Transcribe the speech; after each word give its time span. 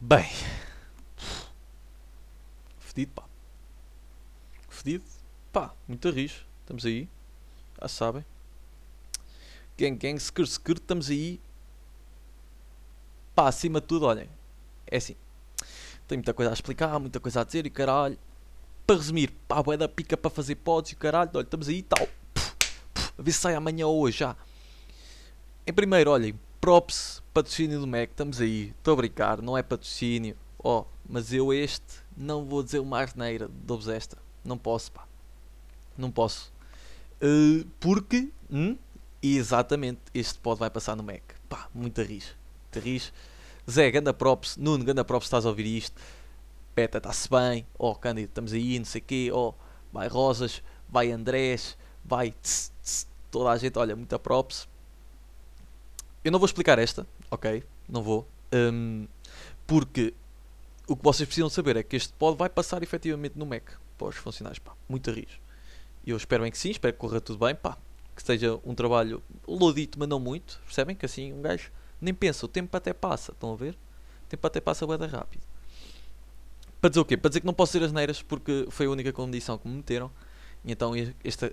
Bem. 0.00 0.24
Fedido, 2.78 3.12
pá. 3.12 3.24
Fedido. 4.70 5.04
Pá, 5.52 5.74
muito 5.86 6.08
rijo. 6.10 6.46
Estamos 6.62 6.86
aí. 6.86 7.06
Já 7.78 7.86
sabem. 7.86 8.24
Gang, 9.76 9.98
gang, 9.98 10.16
skr, 10.16 10.44
skr, 10.44 10.72
estamos 10.72 11.10
aí. 11.10 11.38
Pá, 13.34 13.48
acima 13.48 13.78
de 13.78 13.86
tudo, 13.88 14.06
olhem. 14.06 14.28
É 14.86 14.96
assim. 14.96 15.14
Tenho 16.08 16.20
muita 16.20 16.32
coisa 16.32 16.50
a 16.50 16.54
explicar, 16.54 16.98
muita 16.98 17.20
coisa 17.20 17.42
a 17.42 17.44
dizer 17.44 17.66
e 17.66 17.70
caralho. 17.70 18.18
Para 18.86 18.96
resumir, 18.96 19.30
pá, 19.46 19.62
bué 19.62 19.76
da 19.76 19.88
pica 19.88 20.16
para 20.16 20.30
fazer 20.30 20.54
pods 20.54 20.92
e 20.92 20.96
caralho. 20.96 21.30
Olha, 21.34 21.42
estamos 21.42 21.68
aí 21.68 21.78
e 21.78 21.82
tal. 21.82 22.08
A 23.18 23.22
ver 23.22 23.32
se 23.32 23.38
sai 23.38 23.54
amanhã 23.54 23.86
ou 23.86 24.00
hoje 24.00 24.20
já. 24.20 24.34
Em 25.66 25.74
primeiro, 25.74 26.10
olhem, 26.10 26.40
props, 26.60 27.22
patrocínio 27.32 27.80
do 27.80 27.86
Mac, 27.86 28.10
estamos 28.10 28.40
aí. 28.40 28.74
Estou 28.76 28.92
a 28.92 28.96
brincar, 28.96 29.40
não 29.40 29.56
é 29.56 29.62
patrocínio. 29.62 30.36
Oh, 30.62 30.84
mas 31.08 31.32
eu 31.32 31.52
este 31.52 32.02
não 32.16 32.44
vou 32.44 32.62
dizer 32.62 32.80
uma 32.80 33.00
asneira, 33.00 33.48
dou-vos 33.48 33.88
esta. 33.88 34.18
Não 34.44 34.58
posso, 34.58 34.92
pá. 34.92 35.06
Não 35.96 36.10
posso. 36.10 36.52
Uh, 37.22 37.66
porque, 37.80 38.30
hum, 38.50 38.76
exatamente, 39.22 40.00
este 40.12 40.38
pod 40.38 40.58
vai 40.58 40.68
passar 40.68 40.94
no 40.96 41.02
Mac. 41.02 41.22
Pá, 41.48 41.68
muita 41.74 42.02
ris. 42.02 42.36
Muita 42.64 42.80
ris. 42.86 43.12
Zé, 43.68 43.90
ganda 43.90 44.12
props. 44.12 44.56
Nuno, 44.56 44.84
ganda 44.84 45.04
props, 45.04 45.26
estás 45.26 45.46
a 45.46 45.48
ouvir 45.48 45.66
isto. 45.66 46.00
Peta, 46.74 46.98
está-se 46.98 47.28
bem. 47.28 47.66
Oh, 47.78 47.94
Cândido, 47.94 48.28
estamos 48.28 48.52
aí, 48.52 48.78
não 48.78 48.84
sei 48.84 49.00
o 49.00 49.04
quê. 49.04 49.30
Oh, 49.32 49.54
vai 49.92 50.08
Rosas, 50.08 50.62
vai 50.88 51.10
Andrés, 51.10 51.76
vai 52.04 52.32
tss, 52.32 52.72
tss, 52.82 53.06
toda 53.30 53.50
a 53.50 53.56
gente. 53.56 53.78
Olha, 53.78 53.96
muita 53.96 54.18
props. 54.18 54.68
Eu 56.24 56.30
não 56.30 56.38
vou 56.38 56.46
explicar 56.46 56.78
esta, 56.78 57.06
ok? 57.30 57.64
Não 57.88 58.02
vou. 58.02 58.28
Um, 58.52 59.06
porque 59.66 60.12
o 60.86 60.96
que 60.96 61.02
vocês 61.02 61.26
precisam 61.26 61.48
saber 61.48 61.76
é 61.76 61.82
que 61.82 61.96
este 61.96 62.12
pod 62.12 62.36
vai 62.36 62.48
passar 62.48 62.82
efetivamente 62.82 63.38
no 63.38 63.46
Mac 63.46 63.70
para 63.96 64.08
os 64.08 64.16
funcionários. 64.16 64.58
Pá, 64.58 64.72
muito 64.88 65.10
rijo. 65.10 65.40
Eu 66.06 66.16
espero 66.16 66.42
bem 66.42 66.52
que 66.52 66.58
sim, 66.58 66.70
espero 66.70 66.92
que 66.92 66.98
corra 66.98 67.20
tudo 67.20 67.44
bem. 67.44 67.54
Pá, 67.54 67.78
que 68.14 68.22
seja 68.22 68.58
um 68.64 68.74
trabalho 68.74 69.22
lodito, 69.46 69.98
mas 69.98 70.08
não 70.08 70.20
muito. 70.20 70.60
Percebem? 70.64 70.94
Que 70.96 71.06
assim 71.06 71.32
um 71.32 71.40
gajo 71.40 71.70
nem 72.00 72.14
pensa, 72.14 72.46
o 72.46 72.48
tempo 72.48 72.74
até 72.76 72.92
passa. 72.92 73.32
Estão 73.32 73.52
a 73.52 73.56
ver? 73.56 73.74
O 74.24 74.28
tempo 74.28 74.46
até 74.46 74.60
passa 74.60 74.86
bem 74.86 75.08
rápido. 75.08 75.42
Para 76.80 76.90
dizer 76.90 77.00
o 77.00 77.04
quê? 77.04 77.16
Para 77.16 77.28
dizer 77.28 77.40
que 77.40 77.46
não 77.46 77.52
posso 77.52 77.72
ser 77.72 77.82
as 77.82 77.92
neiras 77.92 78.22
porque 78.22 78.66
foi 78.70 78.86
a 78.86 78.90
única 78.90 79.12
condição 79.12 79.58
que 79.58 79.68
me 79.68 79.76
meteram. 79.76 80.10
E 80.64 80.72
então 80.72 80.94
este, 80.96 81.52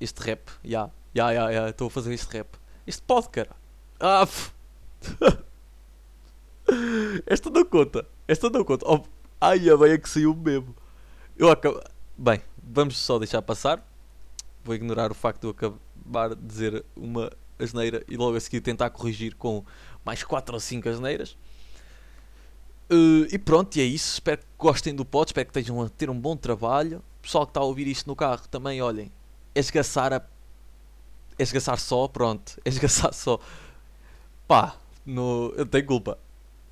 este 0.00 0.18
rap, 0.20 0.50
já, 0.64 0.90
já, 1.14 1.52
já, 1.52 1.68
estou 1.70 1.88
a 1.88 1.90
fazer 1.90 2.14
este 2.14 2.32
rap. 2.36 2.48
Este 2.86 3.02
pod, 3.02 3.28
cara. 3.28 3.54
Ah, 4.00 4.26
Esta 7.26 7.50
não 7.50 7.64
conta. 7.64 8.06
Esta 8.26 8.50
não 8.50 8.64
conta. 8.64 8.84
Oh, 8.88 9.02
ai, 9.40 9.68
a 9.70 9.76
bem 9.76 9.98
que 9.98 10.08
saiu 10.08 10.34
mesmo. 10.34 10.74
Eu 11.36 11.50
acabo. 11.50 11.80
Bem, 12.16 12.40
vamos 12.62 12.96
só 12.98 13.18
deixar 13.18 13.42
passar. 13.42 13.86
Vou 14.64 14.74
ignorar 14.74 15.10
o 15.10 15.14
facto 15.14 15.42
de 15.42 15.46
eu 15.46 15.50
acabar 15.50 16.34
de 16.34 16.42
dizer 16.42 16.84
uma 16.96 17.30
asneira 17.58 18.04
e 18.08 18.16
logo 18.16 18.36
a 18.36 18.40
seguir 18.40 18.60
tentar 18.60 18.90
corrigir 18.90 19.34
com 19.34 19.64
mais 20.04 20.22
4 20.22 20.54
ou 20.54 20.60
5 20.60 20.88
asneiras. 20.88 21.36
Uh, 22.90 23.26
e 23.32 23.38
pronto, 23.38 23.76
e 23.76 23.80
é 23.80 23.84
isso. 23.84 24.14
Espero 24.14 24.38
que 24.38 24.46
gostem 24.58 24.94
do 24.94 25.04
pod, 25.04 25.28
espero 25.28 25.46
que 25.46 25.58
estejam 25.58 25.80
a 25.82 25.88
ter 25.88 26.10
um 26.10 26.18
bom 26.18 26.36
trabalho. 26.36 27.02
Pessoal 27.22 27.46
que 27.46 27.50
está 27.50 27.60
a 27.60 27.64
ouvir 27.64 27.86
isto 27.86 28.06
no 28.06 28.14
carro 28.14 28.46
também, 28.48 28.80
olhem, 28.82 29.10
esgaçar 29.54 30.12
a. 30.12 30.22
Esgaçar 31.38 31.78
só, 31.78 32.08
pronto, 32.08 32.60
esgaçar 32.64 33.12
só. 33.12 33.38
Pá, 34.46 34.76
no... 35.04 35.52
eu 35.56 35.66
tenho 35.66 35.84
culpa. 35.86 36.18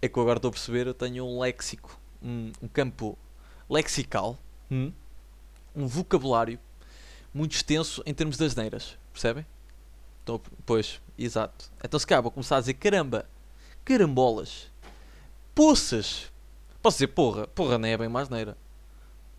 É 0.01 0.09
que 0.09 0.17
eu 0.17 0.23
agora 0.23 0.39
estou 0.39 0.51
a 0.51 0.53
perceber, 0.53 0.87
eu 0.87 0.95
tenho 0.95 1.25
um 1.25 1.41
léxico, 1.41 1.99
um, 2.23 2.53
um 2.63 2.69
campo 2.69 3.19
lexical, 3.69 4.39
hum? 4.71 4.93
um 5.75 5.87
vocabulário 5.87 6.59
muito 7.33 7.53
extenso 7.53 8.03
em 8.07 8.15
termos 8.15 8.37
das 8.37 8.55
neiras, 8.55 8.97
percebem? 9.13 9.45
Então, 10.23 10.41
pois, 10.65 11.01
exato. 11.19 11.71
Então 11.83 11.99
se 11.99 12.07
calhar 12.07 12.23
vou 12.23 12.31
começar 12.31 12.59
a 12.59 12.61
dizer 12.61 12.75
caramba, 12.75 13.27
carambolas, 13.85 14.71
poças. 15.55 16.31
Posso 16.81 16.99
dizer 16.99 17.09
porra, 17.09 17.49
porra 17.49 17.77
nem 17.77 17.93
é 17.93 17.99
bem 17.99 18.09
mais 18.09 18.29
neira. 18.29 18.57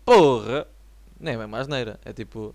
Porra, 0.04 0.66
nem 1.18 1.34
é 1.34 1.38
bem 1.38 1.46
mais 1.46 1.68
neira. 1.68 1.98
É 2.04 2.12
tipo, 2.12 2.54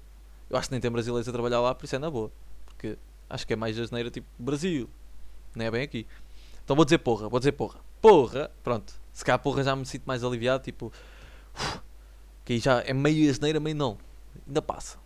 eu 0.50 0.58
acho 0.58 0.68
que 0.68 0.74
nem 0.74 0.82
tem 0.82 0.92
brasileiros 0.92 1.28
a 1.28 1.32
trabalhar 1.32 1.60
lá, 1.60 1.74
por 1.74 1.86
isso 1.86 1.96
é 1.96 2.00
na 2.00 2.12
boa. 2.12 2.32
Porque 2.66 2.98
acho 3.30 3.48
que 3.48 3.54
é 3.54 3.56
mais 3.56 3.80
asneira 3.80 4.12
tipo 4.12 4.28
Brasil. 4.38 4.88
Nem 5.56 5.68
é 5.68 5.72
bem 5.72 5.84
aqui. 5.84 6.08
Então 6.64 6.76
vou 6.76 6.86
dizer 6.86 7.00
porra, 7.00 7.28
vou 7.28 7.40
dizer 7.40 7.52
porra. 7.54 7.80
Porra, 8.02 8.52
pronto. 8.64 8.94
Se 9.14 9.24
calhar 9.26 9.40
porra 9.40 9.64
já 9.64 9.76
me 9.76 9.86
sinto 9.86 10.04
mais 10.06 10.24
aliviado, 10.24 10.64
tipo. 10.64 10.92
Uf, 11.56 11.80
que 12.46 12.54
aí 12.54 12.60
já 12.60 12.82
é 12.82 12.94
meio 12.94 13.30
asneira, 13.30 13.60
meio 13.60 13.76
não. 13.76 13.98
Ainda 14.48 14.62
passa. 14.62 14.98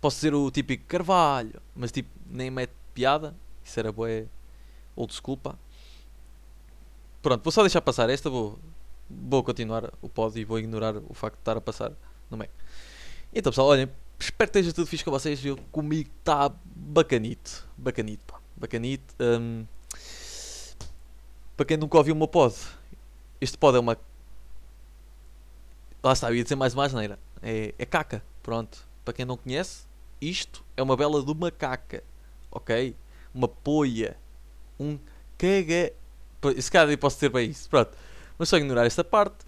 Posso 0.00 0.16
dizer 0.16 0.34
o 0.34 0.50
típico 0.50 0.84
Carvalho, 0.86 1.60
mas 1.74 1.90
tipo, 1.90 2.10
nem 2.30 2.50
mete 2.50 2.72
piada. 2.92 3.34
Isso 3.64 3.80
era 3.80 3.90
boé 3.90 4.26
school, 5.10 5.36
pá. 5.36 5.54
Pronto, 7.22 7.42
vou 7.42 7.50
só 7.50 7.62
deixar 7.62 7.80
passar 7.80 8.10
esta, 8.10 8.28
vou, 8.28 8.58
vou 9.08 9.42
continuar 9.42 9.90
o 10.02 10.08
pod 10.08 10.38
e 10.38 10.44
vou 10.44 10.58
ignorar 10.58 10.96
o 10.96 11.14
facto 11.14 11.36
de 11.36 11.40
estar 11.40 11.56
a 11.56 11.60
passar 11.60 11.92
no 12.30 12.36
meio. 12.36 12.50
Então 13.34 13.50
pessoal, 13.50 13.68
olhem, 13.68 13.88
espero 14.18 14.50
que 14.50 14.58
esteja 14.58 14.74
tudo 14.74 14.86
fixe 14.86 15.02
com 15.02 15.10
vocês. 15.10 15.42
Eu, 15.44 15.56
comigo 15.72 16.10
está 16.18 16.52
bacanito, 16.64 17.66
bacanito, 17.78 18.22
pá, 18.26 18.38
bacanito. 18.56 19.14
Um, 19.20 19.66
para 21.56 21.66
quem 21.66 21.76
nunca 21.76 21.96
ouviu 21.96 22.14
o 22.14 22.18
meu 22.18 22.28
pod, 22.28 22.54
este 23.40 23.56
pod 23.56 23.76
é 23.76 23.80
uma. 23.80 23.98
Lá 26.02 26.12
está, 26.12 26.30
eu 26.30 26.34
ia 26.34 26.42
dizer 26.42 26.56
mais 26.56 26.74
uma 26.74 26.84
asneira. 26.84 27.18
É, 27.42 27.74
é 27.78 27.86
caca, 27.86 28.22
pronto. 28.42 28.86
Para 29.04 29.14
quem 29.14 29.24
não 29.24 29.36
conhece, 29.36 29.84
isto 30.20 30.64
é 30.76 30.82
uma 30.82 30.96
bela 30.96 31.22
do 31.22 31.34
macaca, 31.34 32.02
ok? 32.50 32.96
Uma 33.34 33.48
poia, 33.48 34.16
um 34.78 34.98
caga. 35.38 35.92
Se 36.60 36.70
calhar 36.70 36.90
eu 36.90 36.98
posso 36.98 37.18
ter 37.18 37.28
bem 37.28 37.50
isso, 37.50 37.68
pronto. 37.68 37.96
Mas 38.38 38.48
só 38.48 38.56
ignorar 38.56 38.86
esta 38.86 39.04
parte. 39.04 39.44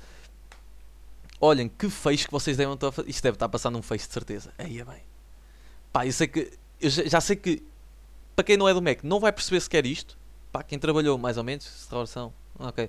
Olhem, 1.41 1.69
que 1.69 1.91
face 1.91 2.25
que 2.27 2.33
vocês 2.33 2.57
devem 2.57 2.75
estar 2.75 2.89
a 2.89 2.93
fazer. 2.93 3.09
Isto 3.11 3.23
deve 3.23 3.37
estar 3.37 3.49
passando 3.49 3.79
um 3.79 3.83
face 3.83 4.07
de 4.07 4.13
certeza. 4.13 4.53
Aí 4.57 4.81
é 4.81 4.85
bem. 4.85 5.03
Pá, 5.93 6.07
eu 6.07 6.13
sei 6.13 6.29
que. 6.29 6.53
Eu 6.81 6.91
já 6.91 7.21
sei 7.21 7.37
que. 7.37 7.63
Para 8.37 8.45
quem 8.45 8.57
não 8.57 8.69
é 8.69 8.75
do 8.75 8.83
Mac, 8.83 9.03
não 9.03 9.19
vai 9.19 9.33
perceber 9.33 9.61
sequer 9.61 9.87
isto. 9.87 10.17
Pá, 10.53 10.63
quem 10.63 10.79
trabalhou 10.79 11.19
mais 11.19 11.37
ou 11.39 11.43
menos, 11.43 11.67
restauração. 11.67 12.33
Ok. 12.59 12.89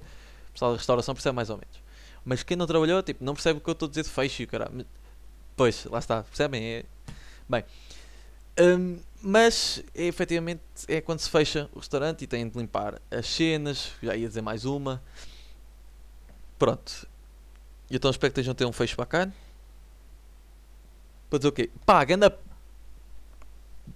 Pessoal 0.53 0.71
da 0.71 0.77
restauração 0.77 1.15
percebe 1.15 1.35
mais 1.35 1.49
ou 1.49 1.57
menos. 1.57 1.81
Mas 2.23 2.43
quem 2.43 2.57
não 2.57 2.67
trabalhou, 2.67 3.01
tipo, 3.01 3.23
não 3.23 3.33
percebe 3.33 3.59
o 3.59 3.61
que 3.61 3.69
eu 3.69 3.71
estou 3.71 3.87
a 3.87 3.89
dizer 3.89 4.03
de 4.03 4.09
face, 4.09 4.45
caralho. 4.45 4.85
Pois, 5.55 5.85
lá 5.85 5.99
está. 5.99 6.23
Percebem? 6.23 6.63
É, 6.63 6.85
Bem, 7.49 7.63
um, 8.59 8.99
mas 9.21 9.81
efetivamente 9.95 10.61
é 10.87 10.99
quando 10.99 11.19
se 11.19 11.29
fecha 11.29 11.69
o 11.73 11.79
restaurante 11.79 12.23
e 12.23 12.27
têm 12.27 12.49
de 12.49 12.57
limpar 12.57 13.01
as 13.09 13.25
cenas. 13.25 13.93
Já 14.03 14.15
ia 14.15 14.27
dizer 14.27 14.41
mais 14.41 14.65
uma. 14.65 15.01
Pronto. 16.59 17.07
Então 17.89 18.11
espero 18.11 18.33
que 18.33 18.39
estejam 18.41 18.51
a 18.51 18.55
ter 18.55 18.65
um 18.65 18.73
fecho 18.73 18.97
bacana. 18.97 19.33
Para 21.29 21.39
dizer 21.39 21.47
o 21.47 21.51
quê? 21.53 21.69
Pá, 21.85 22.03
ganda. 22.03 22.37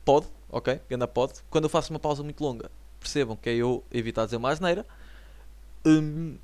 Pode, 0.05 0.27
ok? 0.51 0.79
Ganda 0.89 1.07
pode. 1.07 1.33
Quando 1.49 1.65
eu 1.65 1.69
faço 1.69 1.91
uma 1.91 1.99
pausa 1.99 2.23
muito 2.23 2.43
longa, 2.43 2.69
percebam 2.99 3.35
que 3.35 3.49
é 3.49 3.55
eu 3.55 3.83
evitar 3.91 4.25
dizer 4.25 4.37
uma 4.37 4.49
asneira. 4.49 4.85
Um, 5.85 6.37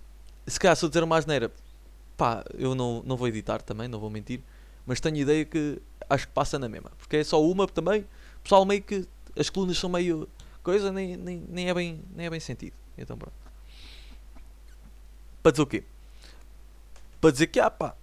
se 0.48 0.60
calhar 0.60 0.76
se 0.76 0.84
eu 0.84 0.90
dizer 0.90 1.04
uma 1.04 1.18
asneira, 1.18 1.52
pá, 2.16 2.44
eu 2.56 2.74
não, 2.74 3.04
não 3.06 3.18
vou 3.18 3.28
editar 3.28 3.62
também, 3.62 3.88
não 3.88 4.00
vou 4.00 4.10
mentir. 4.10 4.42
Mas 4.86 5.00
tenho 5.00 5.18
ideia 5.18 5.46
que 5.46 5.82
acho 6.10 6.28
que 6.28 6.34
passa 6.34 6.58
na 6.58 6.70
mesma. 6.70 6.92
Porque 6.98 7.18
é 7.18 7.24
só 7.24 7.44
uma 7.44 7.68
também. 7.68 8.02
O 8.02 8.42
pessoal 8.44 8.66
meio 8.66 8.82
que. 8.82 9.08
As 9.38 9.50
colunas 9.50 9.78
são 9.78 9.90
meio. 9.90 10.28
coisa, 10.64 10.92
nem, 10.92 11.16
nem, 11.16 11.44
nem, 11.48 11.70
é, 11.70 11.74
bem, 11.74 12.02
nem 12.16 12.26
é 12.26 12.30
bem 12.30 12.40
sentido. 12.40 12.74
Então 12.98 13.18
pronto. 13.18 13.36
Para 15.44 15.52
dizer 15.52 15.64
o 15.64 15.68
quê? 15.68 15.84
Para 17.22 17.32
dizer 17.32 17.48
que, 17.48 17.60
ah 17.60 17.70
pá. 17.70 17.96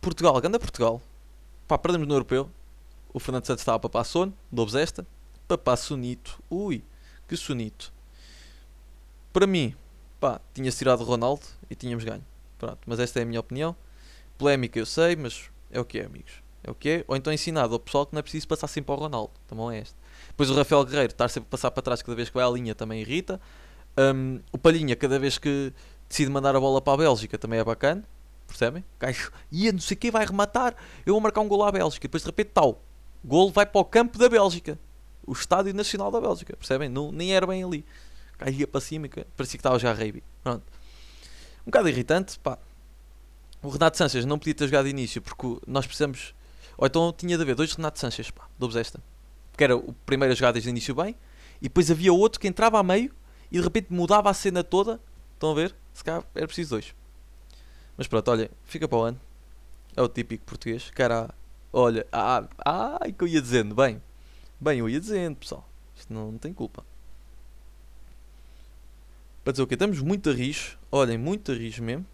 Portugal, 0.00 0.40
ganda 0.40 0.58
Portugal. 0.60 1.00
Pá, 1.66 1.76
perdemos 1.76 2.06
no 2.06 2.14
europeu. 2.14 2.48
O 3.12 3.18
Fernando 3.18 3.46
Santos 3.46 3.62
estava 3.62 3.78
para 3.80 3.88
papar 3.88 4.04
sono. 4.04 4.32
Dou-vos 4.52 4.74
esta. 4.74 5.06
Papá 5.48 5.76
sonito. 5.76 6.42
Ui, 6.50 6.82
que 7.28 7.36
sonito. 7.36 7.92
Para 9.32 9.46
mim, 9.46 9.74
pá, 10.18 10.40
tinha-se 10.52 10.78
tirado 10.78 11.02
o 11.02 11.04
Ronaldo 11.04 11.42
e 11.70 11.74
tínhamos 11.74 12.04
ganho. 12.04 12.24
Pronto, 12.58 12.78
mas 12.86 12.98
esta 12.98 13.20
é 13.20 13.22
a 13.22 13.26
minha 13.26 13.40
opinião. 13.40 13.76
Polémica 14.38 14.78
eu 14.78 14.86
sei, 14.86 15.14
mas 15.14 15.50
é 15.70 15.80
o 15.80 15.84
que 15.84 15.98
é, 15.98 16.06
amigos. 16.06 16.42
É 16.64 16.70
o 16.70 16.74
que 16.74 16.88
é? 16.88 17.04
Ou 17.06 17.16
então 17.16 17.32
ensinado 17.32 17.74
ao 17.74 17.80
pessoal 17.80 18.06
que 18.06 18.12
não 18.12 18.18
é 18.18 18.22
preciso 18.22 18.48
passar 18.48 18.66
sempre 18.66 18.92
ao 18.92 18.98
Ronaldo. 18.98 19.32
Também 19.46 19.76
é 19.76 19.82
este. 19.82 19.94
Depois 20.28 20.50
o 20.50 20.54
Rafael 20.54 20.84
Guerreiro 20.84 21.12
estar 21.12 21.28
sempre 21.28 21.46
a 21.48 21.50
passar 21.50 21.70
para 21.70 21.82
trás 21.82 22.02
cada 22.02 22.16
vez 22.16 22.28
que 22.28 22.34
vai 22.34 22.44
à 22.44 22.50
linha 22.50 22.74
também 22.74 23.00
irrita. 23.00 23.40
Um, 23.96 24.40
o 24.52 24.58
Palhinha, 24.58 24.96
cada 24.96 25.18
vez 25.18 25.38
que 25.38 25.72
decide 26.08 26.30
mandar 26.30 26.56
a 26.56 26.60
bola 26.60 26.80
para 26.80 26.94
a 26.94 26.96
Bélgica, 26.96 27.38
também 27.38 27.60
é 27.60 27.64
bacana. 27.64 28.04
Percebem? 28.46 28.84
Gajo, 28.98 29.30
ia 29.50 29.72
não 29.72 29.80
sei 29.80 29.96
quem 29.96 30.10
vai 30.10 30.24
rematar. 30.24 30.74
Eu 31.04 31.14
vou 31.14 31.20
marcar 31.20 31.40
um 31.40 31.48
gol 31.48 31.64
à 31.64 31.70
Bélgica. 31.70 32.08
Depois 32.08 32.22
de 32.22 32.26
repente, 32.26 32.50
tal. 32.52 32.82
Golo 33.24 33.50
vai 33.50 33.66
para 33.66 33.80
o 33.80 33.84
campo 33.84 34.18
da 34.18 34.28
Bélgica. 34.28 34.78
O 35.26 35.32
Estádio 35.32 35.74
Nacional 35.74 36.10
da 36.10 36.20
Bélgica. 36.20 36.56
Percebem? 36.56 36.88
Não, 36.88 37.10
nem 37.10 37.34
era 37.34 37.46
bem 37.46 37.64
ali. 37.64 37.84
Ia 38.52 38.66
para 38.66 38.80
cima. 38.80 39.08
Parecia 39.36 39.58
que 39.58 39.60
estava 39.60 39.78
já 39.78 39.92
a 39.92 39.96
Pronto. 40.42 40.62
Um 41.62 41.66
bocado 41.66 41.88
irritante, 41.88 42.38
pá. 42.38 42.58
O 43.62 43.68
Renato 43.68 43.96
Sanches 43.96 44.24
não 44.24 44.38
podia 44.38 44.54
ter 44.54 44.66
jogado 44.66 44.84
de 44.84 44.90
início 44.90 45.20
porque 45.20 45.58
nós 45.66 45.86
precisamos. 45.86 46.34
Ou 46.78 46.86
então 46.86 47.12
tinha 47.12 47.36
de 47.36 47.42
haver 47.42 47.54
dois 47.54 47.72
Renato 47.72 47.98
Sanches, 47.98 48.30
pá. 48.30 48.46
Dou-vos 48.58 48.76
esta. 48.76 49.02
Porque 49.50 49.64
era 49.64 49.76
o 49.76 49.92
primeiro 50.04 50.32
a 50.32 50.36
jogar 50.36 50.52
desde 50.52 50.68
o 50.68 50.70
início 50.70 50.94
bem 50.94 51.16
e 51.60 51.64
depois 51.64 51.90
havia 51.90 52.12
outro 52.12 52.38
que 52.38 52.46
entrava 52.46 52.78
a 52.78 52.82
meio 52.82 53.12
e 53.50 53.56
de 53.56 53.62
repente 53.62 53.88
mudava 53.90 54.30
a 54.30 54.34
cena 54.34 54.62
toda. 54.62 55.00
Estão 55.34 55.50
a 55.50 55.54
ver? 55.54 55.74
Se 55.92 56.04
calhar 56.04 56.24
era 56.34 56.46
preciso 56.46 56.70
dois. 56.70 56.94
Mas 57.96 58.06
pronto, 58.06 58.30
olha, 58.30 58.50
fica 58.64 58.86
para 58.86 58.98
o 58.98 59.02
ano. 59.02 59.20
É 59.96 60.02
o 60.02 60.08
típico 60.08 60.44
português. 60.44 60.90
Cara, 60.90 61.34
olha, 61.72 62.06
ah, 62.12 62.44
ah, 62.64 63.00
que 63.16 63.24
eu 63.24 63.28
ia 63.28 63.40
dizendo, 63.40 63.74
bem, 63.74 64.00
bem, 64.60 64.78
eu 64.78 64.88
ia 64.88 65.00
dizendo, 65.00 65.36
pessoal. 65.36 65.68
Isto 65.96 66.12
não, 66.12 66.32
não 66.32 66.38
tem 66.38 66.52
culpa. 66.52 66.84
Para 69.42 69.52
dizer 69.52 69.62
o 69.62 69.66
quê? 69.66 69.74
Estamos 69.74 70.00
muito 70.00 70.28
a 70.28 70.32
rijo. 70.32 70.76
Olhem, 70.90 71.16
muito 71.16 71.52
a 71.52 71.54
rijo 71.54 71.82
mesmo. 71.82 72.04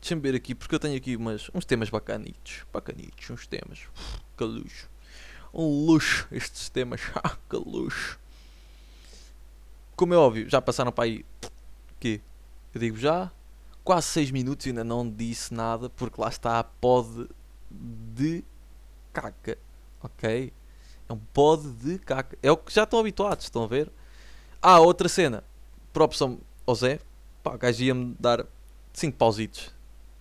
Deixa-me 0.00 0.20
ver 0.20 0.34
aqui, 0.34 0.54
porque 0.54 0.74
eu 0.74 0.80
tenho 0.80 0.96
aqui 0.96 1.14
umas, 1.16 1.48
uns 1.54 1.64
temas 1.64 1.88
bacanitos. 1.88 2.64
Bacanitos, 2.72 3.30
uns 3.30 3.46
temas. 3.46 3.86
Uf, 3.94 4.20
que 4.36 4.44
luxo. 4.44 4.90
Um 5.54 5.86
luxo 5.86 6.26
estes 6.32 6.68
temas. 6.68 7.00
Ah, 7.22 7.36
que 7.48 7.56
luxo. 7.56 8.18
Como 9.94 10.12
é 10.12 10.16
óbvio, 10.16 10.48
já 10.50 10.60
passaram 10.60 10.90
para 10.90 11.04
aí. 11.04 11.24
Que? 12.00 12.20
Eu 12.74 12.80
digo 12.80 12.96
já. 12.96 13.30
Quase 13.84 14.08
6 14.08 14.30
minutos 14.32 14.66
e 14.66 14.70
ainda 14.70 14.82
não 14.82 15.08
disse 15.08 15.54
nada, 15.54 15.88
porque 15.88 16.20
lá 16.20 16.28
está 16.28 16.58
a 16.58 16.64
pod 16.64 17.28
de 17.70 18.42
caca. 19.12 19.56
Ok? 20.02 20.52
É 21.12 21.14
um 21.14 21.18
pod 21.32 21.68
de 21.68 21.98
caca. 21.98 22.38
É 22.42 22.50
o 22.50 22.56
que 22.56 22.72
já 22.72 22.84
estão 22.84 22.98
habituados, 22.98 23.44
estão 23.44 23.64
a 23.64 23.66
ver? 23.66 23.92
Ah, 24.62 24.80
outra 24.80 25.08
cena. 25.08 25.44
Opção 25.94 26.40
ao 26.66 26.74
Zé, 26.74 27.00
pá, 27.42 27.54
o 27.54 27.58
gajo 27.58 27.84
ia-me 27.84 28.16
dar 28.18 28.46
5 28.94 29.18
pausitos. 29.18 29.70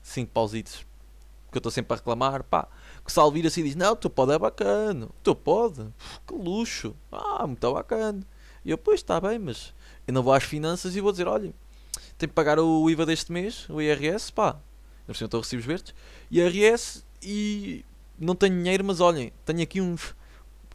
5 0.04 0.30
pausitos. 0.32 0.86
Porque 1.46 1.58
eu 1.58 1.60
estou 1.60 1.72
sempre 1.72 1.94
a 1.94 1.96
reclamar, 1.96 2.44
pá. 2.44 2.68
Que 3.06 3.12
Sal 3.12 3.32
vira 3.32 3.48
assim 3.48 3.64
diz: 3.64 3.76
Não, 3.76 3.94
o 3.94 3.96
teu 3.96 4.10
pod 4.10 4.34
é 4.34 4.38
bacana. 4.38 5.06
O 5.06 5.14
teu 5.24 5.34
pod, 5.34 5.88
que 6.28 6.34
luxo. 6.34 6.94
Ah, 7.10 7.48
muito 7.48 7.74
bacana. 7.74 8.22
E 8.66 8.72
eu, 8.72 8.78
pois 8.78 9.00
está 9.00 9.20
bem, 9.22 9.40
mas 9.40 9.74
eu 10.06 10.14
não 10.14 10.22
vou 10.22 10.34
às 10.34 10.44
finanças 10.44 10.94
e 10.96 11.00
vou 11.02 11.12
dizer: 11.12 11.28
Olha, 11.28 11.54
tenho 12.18 12.30
que 12.30 12.36
pagar 12.36 12.60
o 12.60 12.90
IVA 12.90 13.06
deste 13.06 13.32
mês, 13.32 13.66
o 13.70 13.82
IRS, 13.82 14.32
pá. 14.32 14.60
Eu 15.08 15.14
estou 15.14 15.40
recibos 15.40 15.66
verdes. 15.66 15.96
IRS 16.30 17.06
e 17.24 17.86
não 18.20 18.36
tenho 18.36 18.56
dinheiro, 18.56 18.84
mas 18.84 19.00
olhem, 19.00 19.32
tenho 19.46 19.62
aqui 19.62 19.80
uns. 19.80 20.14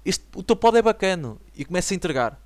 Este, 0.06 0.24
o 0.36 0.42
teu 0.44 0.54
pod 0.54 0.78
é 0.78 0.82
bacana 0.82 1.36
e 1.52 1.64
começa 1.64 1.92
a 1.92 1.96
entregar. 1.96 2.40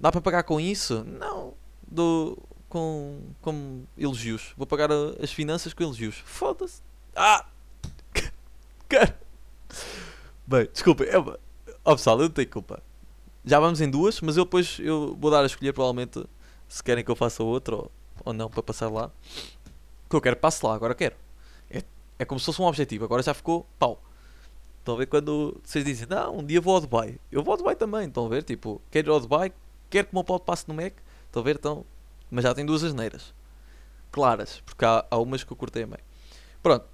Dá 0.00 0.10
para 0.10 0.20
pagar 0.20 0.42
com 0.42 0.58
isso? 0.58 1.04
Não. 1.04 1.54
Do, 1.86 2.36
com, 2.68 3.20
com 3.40 3.84
elogios. 3.96 4.52
Vou 4.56 4.66
pagar 4.66 4.90
as 5.22 5.30
finanças 5.30 5.72
com 5.72 5.84
elogios. 5.84 6.16
Foda-se. 6.24 6.82
Ah! 7.14 7.46
Cara. 8.88 9.16
Bem, 10.44 10.68
desculpa. 10.72 11.04
Eu, 11.04 11.38
oh, 11.84 11.92
pessoal, 11.94 12.18
eu 12.18 12.24
não 12.24 12.30
tenho 12.30 12.50
culpa. 12.50 12.82
Já 13.44 13.60
vamos 13.60 13.80
em 13.80 13.88
duas, 13.88 14.20
mas 14.20 14.36
eu 14.36 14.44
depois 14.44 14.80
eu 14.80 15.16
vou 15.16 15.30
dar 15.30 15.44
a 15.44 15.46
escolher 15.46 15.72
provavelmente 15.72 16.26
se 16.68 16.82
querem 16.82 17.04
que 17.04 17.10
eu 17.10 17.16
faça 17.16 17.40
outra 17.44 17.76
ou, 17.76 17.92
ou 18.24 18.32
não 18.32 18.50
para 18.50 18.64
passar 18.64 18.90
lá. 18.90 19.12
Que 20.08 20.16
eu 20.16 20.20
quero 20.20 20.36
passo 20.36 20.66
lá, 20.66 20.74
agora 20.74 20.92
quero. 20.92 21.14
É, 21.70 21.84
é 22.18 22.24
como 22.24 22.40
se 22.40 22.46
fosse 22.46 22.60
um 22.60 22.64
objetivo, 22.64 23.04
agora 23.04 23.22
já 23.22 23.32
ficou 23.32 23.64
pau. 23.78 24.02
Estão 24.80 24.94
a 24.94 24.98
ver 24.98 25.06
quando 25.06 25.60
vocês 25.62 25.84
dizem, 25.84 26.06
não, 26.08 26.38
um 26.38 26.44
dia 26.44 26.60
vou 26.60 26.74
ao 26.74 26.80
Dubai. 26.80 27.18
Eu 27.30 27.42
vou 27.42 27.52
ao 27.52 27.58
Dubai 27.58 27.76
também, 27.76 28.08
estão 28.08 28.26
a 28.26 28.28
ver? 28.28 28.42
Tipo, 28.42 28.80
quero 28.90 29.08
ir 29.08 29.10
ao 29.10 29.20
Dubai, 29.20 29.52
quero 29.90 30.08
que 30.08 30.12
o 30.12 30.16
meu 30.16 30.24
pau 30.24 30.40
passe 30.40 30.66
no 30.66 30.74
Mac. 30.74 30.94
Estão 31.26 31.42
a 31.42 31.44
ver? 31.44 31.56
Então, 31.56 31.84
mas 32.30 32.44
já 32.44 32.54
tem 32.54 32.64
duas 32.64 32.82
asneiras. 32.82 33.34
Claras, 34.10 34.62
porque 34.64 34.84
há, 34.84 35.04
há 35.10 35.18
umas 35.18 35.44
que 35.44 35.52
eu 35.52 35.56
cortei 35.56 35.82
a 35.82 35.86
meio. 35.86 36.02
Pronto. 36.62 36.86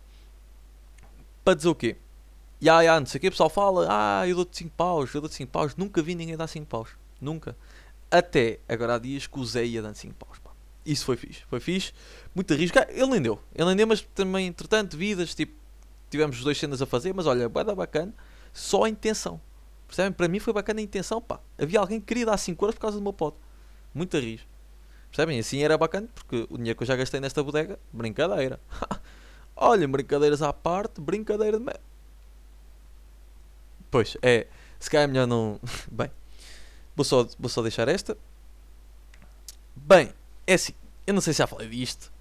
Para 1.44 1.54
dizer 1.54 1.68
o 1.68 1.74
quê? 1.74 1.96
Ya, 2.60 2.80
ya, 2.80 2.98
não 2.98 3.06
sei 3.06 3.18
o 3.18 3.20
que, 3.20 3.28
o 3.28 3.30
pessoal 3.30 3.48
fala, 3.48 3.86
ah, 3.88 4.26
eu 4.26 4.34
dou-te 4.34 4.56
5 4.56 4.70
paus, 4.76 5.14
eu 5.14 5.20
dou-te 5.20 5.36
5 5.36 5.52
paus. 5.52 5.76
Nunca 5.76 6.02
vi 6.02 6.14
ninguém 6.14 6.36
dar 6.36 6.48
5 6.48 6.66
paus. 6.66 6.90
Nunca. 7.20 7.56
Até 8.10 8.58
agora 8.68 8.96
há 8.96 8.98
dias 8.98 9.26
que 9.26 9.38
o 9.38 9.44
Zé 9.44 9.64
ia 9.64 9.80
dando 9.80 9.94
5 9.94 10.14
paus. 10.14 10.38
Pá. 10.38 10.50
Isso 10.84 11.04
foi 11.04 11.16
fixe. 11.16 11.42
Foi 11.48 11.60
fixe. 11.60 11.92
Muito 12.34 12.52
risco. 12.54 12.78
Ele 12.88 13.06
nem 13.06 13.22
deu. 13.22 13.40
Ele 13.54 13.66
nem 13.66 13.76
deu, 13.76 13.86
mas 13.86 14.00
também, 14.14 14.46
entretanto, 14.46 14.96
vidas, 14.96 15.34
tipo, 15.34 15.54
tivemos 16.10 16.40
duas 16.42 16.58
cenas 16.58 16.80
a 16.82 16.86
fazer, 16.86 17.12
mas 17.14 17.26
olha, 17.26 17.48
vai 17.48 17.64
dar 17.64 17.74
bacana. 17.74 18.12
Só 18.52 18.84
a 18.84 18.88
intenção. 18.88 19.40
Percebem? 19.86 20.12
Para 20.12 20.28
mim 20.28 20.38
foi 20.38 20.52
bacana 20.52 20.80
a 20.80 20.82
intenção, 20.82 21.20
pá. 21.20 21.40
Havia 21.60 21.80
alguém 21.80 22.00
que 22.00 22.06
queria 22.06 22.26
dar 22.26 22.36
5 22.36 22.64
euros 22.64 22.74
por 22.74 22.80
causa 22.80 22.96
do 22.96 23.02
meu 23.02 23.12
pote. 23.12 23.36
Muito 23.94 24.18
risco. 24.18 24.48
Percebem? 25.10 25.38
Assim 25.38 25.62
era 25.62 25.78
bacana, 25.78 26.08
porque 26.14 26.46
o 26.50 26.56
dinheiro 26.56 26.76
que 26.76 26.82
eu 26.82 26.86
já 26.86 26.96
gastei 26.96 27.20
nesta 27.20 27.42
bodega, 27.42 27.78
brincadeira. 27.92 28.60
olha, 29.56 29.86
brincadeiras 29.86 30.42
à 30.42 30.52
parte, 30.52 31.00
brincadeira 31.00 31.58
de 31.58 31.64
merda. 31.64 31.80
Pois, 33.90 34.16
é. 34.20 34.46
Se 34.78 34.90
calhar 34.90 35.04
é 35.04 35.06
melhor 35.06 35.26
não. 35.26 35.60
Bem, 35.90 36.10
vou 36.94 37.04
só, 37.04 37.26
vou 37.38 37.48
só 37.48 37.62
deixar 37.62 37.88
esta. 37.88 38.16
Bem, 39.74 40.12
é 40.46 40.54
assim. 40.54 40.74
Eu 41.06 41.14
não 41.14 41.20
sei 41.20 41.32
se 41.32 41.38
já 41.38 41.46
falei 41.46 41.68
disto. 41.68 42.12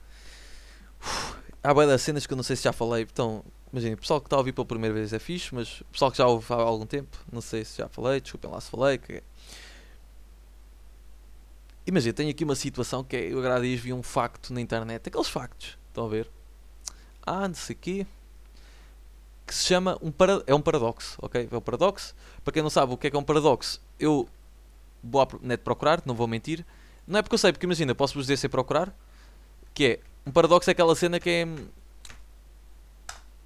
Uf, 1.01 1.35
há 1.63 1.73
boas 1.73 2.01
cenas 2.01 2.25
que 2.25 2.33
eu 2.33 2.37
não 2.37 2.43
sei 2.43 2.55
se 2.55 2.63
já 2.63 2.71
falei. 2.71 3.03
Então, 3.03 3.43
imaginem, 3.75 3.93
o 3.93 3.97
pessoal 3.97 4.21
que 4.21 4.27
está 4.27 4.37
a 4.37 4.39
ouvir 4.39 4.53
pela 4.53 4.65
primeira 4.65 4.93
vez 4.93 5.11
é 5.11 5.19
fixe, 5.19 5.53
mas 5.53 5.81
o 5.81 5.85
pessoal 5.85 6.11
que 6.11 6.17
já 6.17 6.25
ouve 6.25 6.45
há 6.49 6.55
algum 6.55 6.85
tempo, 6.85 7.17
não 7.31 7.41
sei 7.41 7.65
se 7.65 7.77
já 7.77 7.89
falei. 7.89 8.21
Desculpem 8.21 8.49
lá 8.49 8.61
se 8.61 8.71
falei. 8.71 8.97
Que... 8.97 9.21
Imagina, 11.85 12.13
tenho 12.13 12.29
aqui 12.29 12.43
uma 12.43 12.55
situação 12.55 13.03
que 13.03 13.15
é. 13.15 13.31
Eu 13.31 13.39
agora 13.39 13.61
dias 13.61 13.79
vi 13.79 13.91
um 13.91 14.01
facto 14.01 14.53
na 14.53 14.61
internet. 14.61 15.07
Aqueles 15.07 15.27
factos. 15.27 15.77
Estão 15.89 16.05
a 16.05 16.09
ver? 16.09 16.29
Ah, 17.25 17.47
não 17.47 17.55
sei 17.55 17.75
quê 17.75 18.07
que 19.45 19.53
se 19.53 19.65
chama 19.65 19.97
um 20.01 20.11
para, 20.11 20.41
é 20.47 20.55
um 20.55 20.61
paradoxo, 20.61 21.17
ok? 21.21 21.47
É 21.51 21.55
um 21.55 21.61
paradoxo. 21.61 22.15
Para 22.43 22.51
quem 22.51 22.63
não 22.63 22.69
sabe 22.69 22.93
o 22.93 22.97
que 22.97 23.07
é 23.07 23.09
que 23.11 23.15
é 23.15 23.19
um 23.19 23.23
paradoxo, 23.23 23.79
eu 23.99 24.27
vou 25.03 25.21
à 25.21 25.27
net 25.41 25.61
procurar, 25.61 26.01
não 26.05 26.15
vou 26.15 26.27
mentir. 26.27 26.65
Não 27.05 27.19
é 27.19 27.21
porque 27.21 27.35
eu 27.35 27.39
sei, 27.39 27.51
porque 27.51 27.65
imagina, 27.65 27.93
posso 27.93 28.15
vos 28.15 28.23
dizer 28.23 28.37
sem 28.37 28.49
procurar, 28.49 28.93
que 29.73 29.85
é 29.85 29.99
um 30.25 30.31
paradoxo 30.31 30.69
é 30.69 30.71
aquela 30.71 30.95
cena 30.95 31.19
que 31.19 31.29
é 31.29 31.47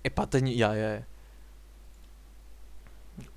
Epá, 0.03 0.25
tenho. 0.25 0.47
Yeah, 0.47 0.75
yeah. 0.75 1.05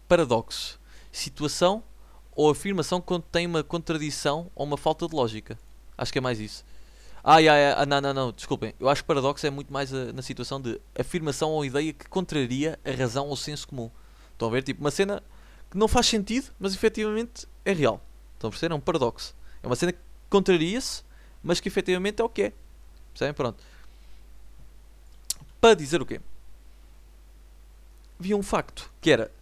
Paradoxo. 0.09 0.81
Situação 1.11 1.83
ou 2.35 2.51
afirmação 2.51 3.01
que 3.01 3.07
contém 3.07 3.47
uma 3.47 3.63
contradição 3.63 4.51
ou 4.55 4.65
uma 4.65 4.77
falta 4.77 5.07
de 5.07 5.15
lógica. 5.15 5.59
Acho 5.97 6.13
que 6.13 6.19
é 6.19 6.21
mais 6.21 6.41
isso. 6.41 6.65
Ah, 7.25 7.39
yeah, 7.39 7.59
yeah. 7.59 7.83
ah, 7.83 7.87
não, 7.87 8.01
não, 8.01 8.15
não, 8.15 8.33
desculpem. 8.33 8.75
Eu 8.81 8.89
acho 8.89 9.03
que 9.03 9.07
paradoxo 9.07 9.47
é 9.47 9.51
muito 9.51 9.73
mais 9.73 9.93
a, 9.95 10.13
na 10.13 10.23
situação 10.23 10.61
de 10.61 10.81
afirmação 10.99 11.51
ou 11.51 11.65
ideia 11.65 11.93
que 11.93 12.09
contraria 12.09 12.79
a 12.85 12.91
razão 12.91 13.27
ou 13.27 13.35
o 13.35 13.37
senso 13.37 13.69
comum. 13.69 13.91
Estão 14.33 14.49
a 14.49 14.51
ver? 14.51 14.63
Tipo, 14.63 14.81
uma 14.81 14.91
cena 14.91 15.23
que 15.71 15.79
não 15.79 15.87
faz 15.87 16.07
sentido, 16.07 16.51
mas 16.59 16.75
efetivamente 16.75 17.47
é 17.65 17.73
real. 17.73 18.01
Estão 18.35 18.49
a 18.49 18.51
perceber? 18.51 18.73
É 18.73 18.77
um 18.77 18.81
paradoxo. 18.81 19.37
É 19.63 19.67
uma 19.67 19.77
cena 19.77 19.93
que 19.93 19.99
contraria-se, 20.29 21.05
mas 21.43 21.61
que 21.61 21.69
efetivamente 21.69 22.21
é 22.21 22.25
o 22.25 22.29
que 22.29 22.43
é. 22.43 22.53
Percebem? 23.13 23.35
Pronto. 23.35 23.63
Para 25.61 25.75
dizer 25.75 26.03
o 26.03 26.07
quê? 26.07 26.21
Vi 28.23 28.37
um 28.37 28.43
facto 28.43 28.89
que 29.01 29.11
era 29.11 29.33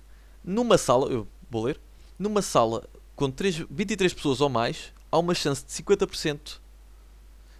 numa 0.42 0.78
sala, 0.78 1.12
eu 1.12 1.28
vou 1.50 1.64
ler, 1.64 1.78
numa 2.18 2.40
sala 2.40 2.88
com 3.14 3.30
3, 3.30 3.66
23 3.70 4.14
pessoas 4.14 4.40
ou 4.40 4.48
mais, 4.48 4.90
há 5.12 5.18
uma 5.18 5.34
chance 5.34 5.62
de 5.62 5.70
50% 5.70 6.58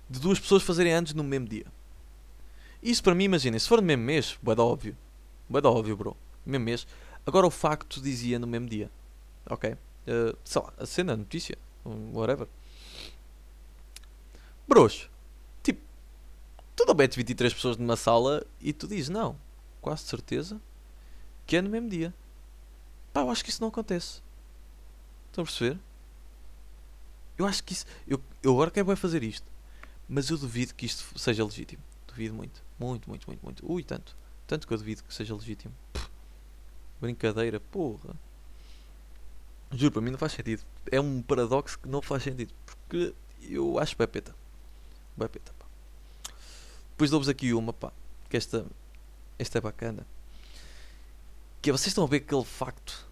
de 0.08 0.18
duas 0.18 0.40
pessoas 0.40 0.62
fazerem 0.62 0.94
anos 0.94 1.12
no 1.12 1.22
mesmo 1.22 1.46
dia. 1.46 1.66
Isso 2.82 3.02
para 3.02 3.14
mim, 3.14 3.24
imaginem, 3.24 3.58
se 3.58 3.68
for 3.68 3.82
no 3.82 3.86
mesmo 3.86 4.02
mês, 4.02 4.38
bué 4.42 4.54
da 4.54 4.62
óbvio. 4.62 4.96
Bué 5.46 5.60
da 5.60 5.68
óbvio, 5.68 5.94
bro. 5.94 6.16
Mesmo 6.46 6.64
mês. 6.64 6.86
Agora 7.26 7.46
o 7.46 7.50
facto 7.50 8.00
dizia 8.00 8.38
no 8.38 8.46
mesmo 8.46 8.66
dia. 8.66 8.90
Ok? 9.44 9.72
Uh, 9.72 10.34
sei 10.42 10.62
lá, 10.62 10.72
a 10.78 10.86
cena, 10.86 11.12
a 11.12 11.16
notícia, 11.18 11.58
whatever. 12.14 12.48
Bros, 14.66 15.10
tipo, 15.62 15.82
tu 16.74 16.86
não 16.86 16.94
metes 16.94 17.14
23 17.14 17.52
pessoas 17.52 17.76
numa 17.76 17.96
sala 17.96 18.42
e 18.58 18.72
tu 18.72 18.88
dizes, 18.88 19.10
não, 19.10 19.36
quase 19.82 20.04
certeza 20.04 20.58
que 21.50 21.56
é 21.56 21.60
no 21.60 21.68
mesmo 21.68 21.88
dia. 21.88 22.14
Pá, 23.12 23.22
eu 23.22 23.30
acho 23.30 23.42
que 23.42 23.50
isso 23.50 23.60
não 23.60 23.70
acontece. 23.70 24.22
Estão 25.26 25.42
a 25.42 25.44
perceber? 25.44 25.80
Eu 27.36 27.44
acho 27.44 27.64
que 27.64 27.72
isso. 27.72 27.84
Eu, 28.06 28.22
eu 28.40 28.52
agora 28.52 28.70
quero 28.70 28.96
fazer 28.96 29.24
isto. 29.24 29.44
Mas 30.08 30.30
eu 30.30 30.38
duvido 30.38 30.72
que 30.72 30.86
isto 30.86 31.18
seja 31.18 31.44
legítimo. 31.44 31.82
Duvido 32.06 32.34
muito. 32.34 32.62
Muito, 32.78 33.10
muito, 33.10 33.26
muito, 33.26 33.42
muito. 33.42 33.72
Ui, 33.72 33.82
tanto. 33.82 34.16
Tanto 34.46 34.64
que 34.64 34.72
eu 34.72 34.78
duvido 34.78 35.02
que 35.02 35.12
seja 35.12 35.34
legítimo. 35.34 35.74
Brincadeira, 37.00 37.58
porra. 37.58 38.14
Juro, 39.72 39.94
para 39.94 40.02
mim 40.02 40.12
não 40.12 40.18
faz 40.18 40.30
sentido. 40.30 40.62
É 40.88 41.00
um 41.00 41.20
paradoxo 41.20 41.80
que 41.80 41.88
não 41.88 42.00
faz 42.00 42.22
sentido. 42.22 42.54
Porque 42.64 43.12
eu 43.42 43.76
acho 43.80 43.96
peta. 43.96 44.36
Bem 45.16 45.26
peta, 45.26 45.52
pá. 45.58 45.66
Depois 46.92 47.10
dou-vos 47.10 47.28
aqui 47.28 47.52
uma, 47.52 47.72
pá. 47.72 47.92
Que 48.28 48.36
esta, 48.36 48.64
esta 49.36 49.58
é 49.58 49.60
bacana. 49.60 50.06
Que 51.62 51.70
é, 51.70 51.72
vocês 51.72 51.88
estão 51.88 52.04
a 52.04 52.06
ver 52.06 52.18
aquele 52.18 52.44
facto. 52.44 53.08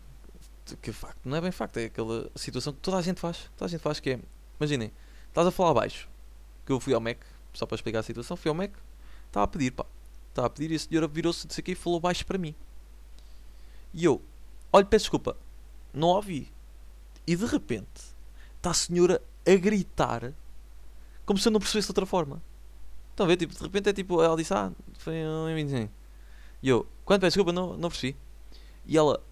Que 0.83 0.93
facto? 0.93 1.21
Não 1.25 1.37
é 1.37 1.41
bem 1.41 1.51
facto, 1.51 1.79
é 1.79 1.87
aquela 1.87 2.31
situação 2.37 2.73
que 2.73 2.81
toda 2.81 2.97
a 2.97 3.03
gente 3.03 3.21
faz. 3.21 3.51
Toda 3.57 3.67
a 3.67 3.69
gente 3.69 3.81
faz 3.81 4.01
que 4.01 4.11
é. 4.11 4.21
Imaginem, 4.61 4.93
estás 5.29 5.47
a 5.47 5.51
falar 5.51 5.75
baixo 5.75 6.09
que 6.67 6.73
eu 6.73 6.81
fui 6.81 6.93
ao 6.93 7.01
Mac 7.01 7.19
só 7.55 7.65
para 7.65 7.77
explicar 7.77 8.01
a 8.01 8.03
situação, 8.03 8.37
fui 8.37 8.49
ao 8.49 8.55
Mac, 8.55 8.73
estava 9.27 9.45
a 9.45 9.49
pedir, 9.49 9.71
pá. 9.71 9.87
Estava 10.29 10.47
a 10.47 10.51
pedir 10.51 10.71
e 10.71 10.77
a 10.77 10.79
senhora 10.79 11.09
virou-se 11.09 11.47
de 11.47 11.59
aqui 11.59 11.73
e 11.73 11.75
falou 11.75 11.99
baixo 11.99 12.25
para 12.27 12.39
mim. 12.39 12.55
E 13.93 14.05
eu, 14.05 14.23
olha, 14.73 14.85
peço 14.85 15.05
desculpa, 15.05 15.37
não 15.93 16.09
ouvi. 16.09 16.53
E 17.27 17.35
de 17.35 17.47
repente, 17.47 18.03
está 18.57 18.71
a 18.71 18.75
senhora 18.75 19.23
a 19.47 19.55
gritar, 19.57 20.33
como 21.25 21.39
se 21.39 21.49
eu 21.49 21.53
não 21.53 21.59
percebesse 21.59 21.87
de 21.87 21.91
outra 21.91 22.07
forma. 22.07 22.43
Estão 23.11 23.25
a 23.25 23.29
ver? 23.29 23.37
Tipo, 23.37 23.55
de 23.55 23.63
repente 23.63 23.89
é 23.89 23.93
tipo, 23.93 24.23
ela 24.23 24.37
disse, 24.37 24.55
ah, 24.55 24.71
foi 24.99 25.15
um 25.27 25.53
25. 25.55 25.93
E 26.63 26.69
eu, 26.69 26.87
quando 27.05 27.21
peço 27.23 27.37
desculpa, 27.37 27.53
não, 27.53 27.77
não 27.77 27.89
percebi. 27.89 28.17
E 28.89 28.97
ela, 28.97 29.23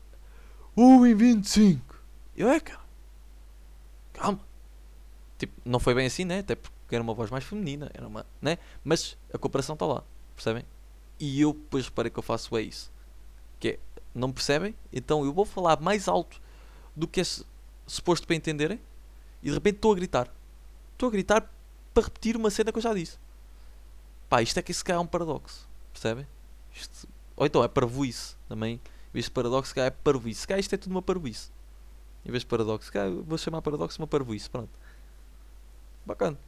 1 0.77 1.07
em 1.07 1.15
25. 1.15 1.99
Eu, 2.37 2.51
é, 2.51 2.61
cara. 2.61 2.81
Calma. 4.13 4.41
Tipo, 5.39 5.55
não 5.65 5.81
foi 5.81 5.95
bem 5.95 6.07
assim, 6.07 6.25
né? 6.25 6.41
Até 6.41 6.55
porque 6.55 6.95
era 6.95 7.03
uma 7.03 7.15
voz 7.15 7.31
mais 7.31 7.43
feminina, 7.43 7.91
era 7.95 8.07
uma, 8.07 8.27
né? 8.41 8.59
Mas 8.85 9.17
a 9.33 9.39
cooperação 9.39 9.73
está 9.73 9.87
lá, 9.87 10.05
percebem? 10.35 10.65
E 11.19 11.41
eu 11.41 11.55
depois 11.55 11.87
reparei 11.87 12.11
que 12.11 12.19
eu 12.19 12.23
faço 12.23 12.55
é 12.57 12.63
isso. 12.63 12.93
Que 13.59 13.69
é, 13.69 13.79
não 14.15 14.31
percebem? 14.31 14.75
Então 14.93 15.25
eu 15.25 15.33
vou 15.33 15.47
falar 15.47 15.81
mais 15.81 16.07
alto 16.07 16.41
do 16.95 17.09
que 17.09 17.23
é 17.23 17.25
suposto 17.87 18.27
para 18.27 18.37
entenderem. 18.37 18.79
E 19.43 19.49
de 19.49 19.55
repente 19.55 19.77
estou 19.77 19.93
a 19.93 19.95
gritar. 19.95 20.31
Estou 20.93 21.09
a 21.09 21.13
gritar 21.13 21.51
para 21.95 22.05
repetir 22.05 22.37
uma 22.37 22.51
cena 22.51 22.71
que 22.71 22.79
eu 22.79 22.83
já 22.83 22.93
disse. 22.93 23.19
Pá, 24.29 24.43
isto 24.43 24.59
é 24.59 24.63
que 24.63 24.75
se 24.75 24.85
calhar 24.85 25.01
é 25.01 25.03
um 25.03 25.07
paradoxo. 25.07 25.67
Percebem? 25.93 26.27
Isto, 26.75 27.09
ou 27.37 27.47
então 27.47 27.65
é 27.65 27.69
parvoíce 27.69 28.37
também. 28.49 28.81
De 29.25 29.31
paradoxo, 29.31 29.75
calhar 29.75 29.89
é 29.89 29.91
parvoíce. 29.91 30.47
Calhar 30.47 30.61
isto 30.61 30.75
é 30.75 30.79
tudo 30.79 30.93
uma 30.93 31.03
parvoíce. 31.03 31.51
Em 32.25 32.31
vez 32.31 32.43
de 32.43 32.47
paradoxo, 32.47 32.93
calhar 32.93 33.11
vou 33.11 33.39
chamar 33.39 33.63
paradoxo 33.63 34.01
uma 34.01 34.07
parvoíce. 34.07 34.51
Pronto. 34.51 34.71
Bacana. 36.05 36.39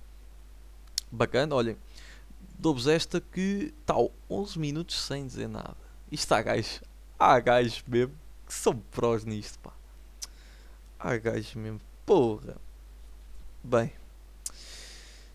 Bacana, 1.11 1.55
olhem. 1.55 1.77
Dou-vos 2.59 2.87
esta 2.87 3.21
que 3.21 3.73
tal 3.87 4.13
11 4.29 4.59
minutos 4.59 5.01
sem 5.01 5.27
dizer 5.27 5.49
nada. 5.49 5.77
Isto 6.13 6.33
há 6.33 6.43
gajos. 6.43 6.83
Há 7.19 7.41
gajos 7.41 7.83
mesmo 7.87 8.15
que 8.47 8.53
são 8.53 8.77
prós 8.91 9.25
nisto, 9.25 9.59
pá. 9.61 9.73
Há 10.99 11.17
gajos 11.17 11.55
mesmo. 11.55 11.81
Porra. 12.05 12.57
Bem. 13.63 13.93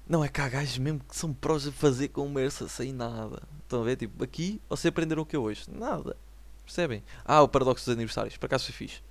Não 0.08 0.24
é 0.24 0.28
que 0.28 0.42
há 0.42 0.50
gajos 0.50 0.78
mesmo 0.78 1.00
que 1.00 1.16
são 1.16 1.34
prós 1.34 1.66
a 1.66 1.72
fazer 1.72 2.10
conversa 2.10 2.68
sem 2.68 2.94
nada. 2.94 3.42
Estão 3.64 3.82
a 3.82 3.86
ver? 3.86 3.96
Tipo, 3.96 4.24
aqui 4.24 4.62
vocês 4.70 4.92
aprenderam 4.92 5.24
o 5.24 5.26
que 5.26 5.36
é 5.36 5.40
hoje? 5.40 5.66
Nada. 5.72 6.16
Percebem? 6.66 7.04
Ah, 7.26 7.42
o 7.42 7.48
paradoxo 7.48 7.86
dos 7.86 7.94
aniversários. 7.94 8.38
Por 8.38 8.46
acaso 8.46 8.66
foi 8.66 8.74
fixe. 8.74 9.02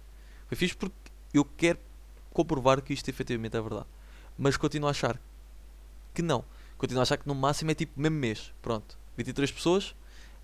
Foi 0.47 0.57
fixe 0.57 0.77
porque 0.77 0.95
eu 1.33 1.45
quero 1.45 1.79
comprovar 2.33 2.81
que 2.83 2.93
isto 2.93 3.09
efetivamente 3.09 3.57
é 3.57 3.61
verdade. 3.61 3.87
Mas 4.37 4.57
continuo 4.57 4.89
a 4.89 4.91
achar 4.91 5.21
que 6.15 6.23
não. 6.23 6.45
Continuo 6.79 7.01
a 7.01 7.03
achar 7.03 7.17
que 7.17 7.29
no 7.29 7.35
máximo 7.35 7.71
é 7.71 7.75
tipo 7.75 7.99
mesmo 8.01 8.17
mês. 8.17 8.53
Pronto. 8.61 8.99
23 9.17 9.51
pessoas, 9.53 9.95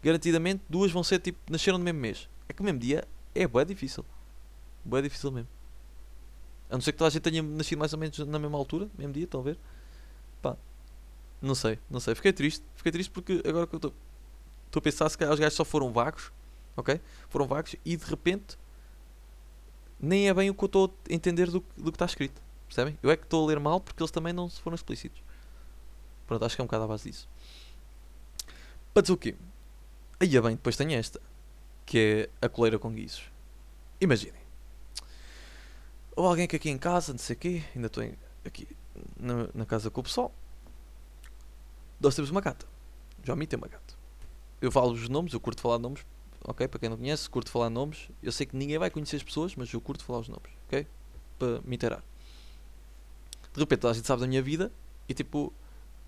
garantidamente 0.03 0.63
duas 0.69 0.93
vão 0.93 1.03
ser 1.03 1.19
tipo, 1.21 1.39
nasceram 1.51 1.79
no 1.79 1.85
mesmo 1.85 2.01
mês. 2.01 2.29
É 2.49 2.53
que 2.53 2.61
o 2.61 2.65
mesmo 2.65 2.79
dia 2.79 3.07
é 3.35 3.47
bem 3.47 3.67
difícil. 3.67 4.05
Bem 4.85 5.03
difícil 5.03 5.31
mesmo. 5.33 5.49
A 6.71 6.75
não 6.75 6.81
ser 6.81 6.93
que 6.93 6.99
toda 6.99 7.09
a 7.09 7.11
gente 7.11 7.23
tenha 7.23 7.43
nascido 7.43 7.79
mais 7.79 7.93
ou 7.93 7.99
menos 7.99 8.19
na 8.19 8.39
mesma 8.39 8.59
altura, 8.59 8.89
mesmo 8.97 9.13
dia, 9.13 9.25
estão 9.25 9.41
a 9.41 9.43
ver? 9.43 9.59
Pá. 10.43 10.57
Não 11.41 11.55
sei, 11.55 11.79
não 11.91 11.99
sei. 11.99 12.15
Fiquei 12.15 12.33
triste. 12.33 12.65
Fiquei 12.77 12.93
triste 12.93 13.11
porque 13.11 13.43
agora 13.47 13.67
que 13.67 13.75
eu 13.75 13.79
estou 13.79 13.93
a 14.77 14.81
pensar, 14.81 15.09
se 15.09 15.17
calhar 15.17 15.33
os 15.33 15.41
gajos 15.41 15.55
só 15.55 15.65
foram 15.65 15.91
vagos, 15.93 16.31
ok? 16.79 17.01
Foram 17.29 17.47
vagos 17.47 17.75
e 17.85 17.97
de 17.97 18.05
repente 18.05 18.57
nem 20.01 20.29
é 20.29 20.35
bem 20.35 20.49
o 20.49 20.55
que 20.55 20.63
eu 20.63 20.67
estou 20.67 20.95
a 21.11 21.13
entender 21.13 21.47
do, 21.47 21.65
do 21.77 21.91
que 21.91 21.97
está 21.97 22.07
escrito. 22.07 22.41
Percebem? 22.67 22.97
Eu 23.03 23.11
é 23.11 23.17
que 23.17 23.25
estou 23.25 23.45
a 23.45 23.49
ler 23.49 23.59
mal 23.59 23.81
porque 23.81 24.01
eles 24.01 24.11
também 24.11 24.33
não 24.33 24.49
foram 24.49 24.77
explícitos. 24.77 25.21
Pronto, 26.27 26.45
acho 26.45 26.55
que 26.55 26.61
é 26.61 26.65
um 26.65 26.67
bocado 26.67 26.85
à 26.85 26.87
base 26.87 27.11
disso. 27.11 27.29
Para 28.95 29.03
dizer 29.03 29.13
o 29.13 29.17
quê? 29.17 29.35
Aí 30.21 30.37
é 30.37 30.41
bem, 30.41 30.53
depois 30.53 30.77
tenho 30.77 30.93
esta, 30.93 31.21
que 31.85 32.29
é 32.41 32.47
a 32.47 32.49
coleira 32.49 32.79
com 32.79 32.93
guizos. 32.93 33.25
Imaginem. 34.01 34.41
Ou 36.15 36.27
alguém 36.27 36.47
que 36.47 36.57
aqui 36.57 36.71
em 36.71 36.79
casa, 36.79 37.13
não 37.13 37.19
sei 37.19 37.35
o 37.35 37.39
quê, 37.39 37.65
ainda 37.75 37.87
estou 37.87 38.05
aqui 38.45 38.69
na, 39.19 39.49
na, 39.55 39.65
casa 39.65 39.91
com 39.91 40.01
o 40.01 40.05
pessoal. 40.05 40.33
Nós 42.01 42.15
temos 42.15 42.31
uma 42.31 42.41
gata. 42.41 42.67
Já 43.25 43.35
me 43.35 43.47
tem 43.47 43.57
uma 43.57 43.69
gata. 43.69 43.95
Eu 44.61 44.71
falo 44.71 44.93
os 44.93 45.09
nomes, 45.09 45.33
eu 45.33 45.41
curto 45.41 45.61
falar 45.61 45.79
nomes, 45.79 46.05
ok? 46.45 46.69
Para 46.69 46.81
quem 46.81 46.89
não 46.89 46.97
conhece, 46.97 47.29
curto 47.29 47.51
falar 47.51 47.71
nomes. 47.71 48.09
Eu 48.23 48.33
sei 48.33 48.47
que 48.47 48.57
ninguém 48.57 48.79
vai 48.79 48.91
conhecer 48.91 49.17
as 49.17 49.23
pessoas, 49.23 49.55
mas 49.57 49.73
eu 49.73 49.81
curto 49.81 50.05
falar 50.05 50.21
os 50.21 50.29
nomes, 50.29 50.51
ok? 50.67 50.87
Para 51.39 51.61
me 51.63 51.77
inteirar. 51.77 52.03
De 53.53 53.61
repente 53.61 53.87
a 53.87 53.93
gente 53.93 54.07
sabe 54.07 54.21
da 54.21 54.27
minha 54.27 54.43
vida 54.43 54.73
e 55.09 55.15
tipo, 55.15 55.53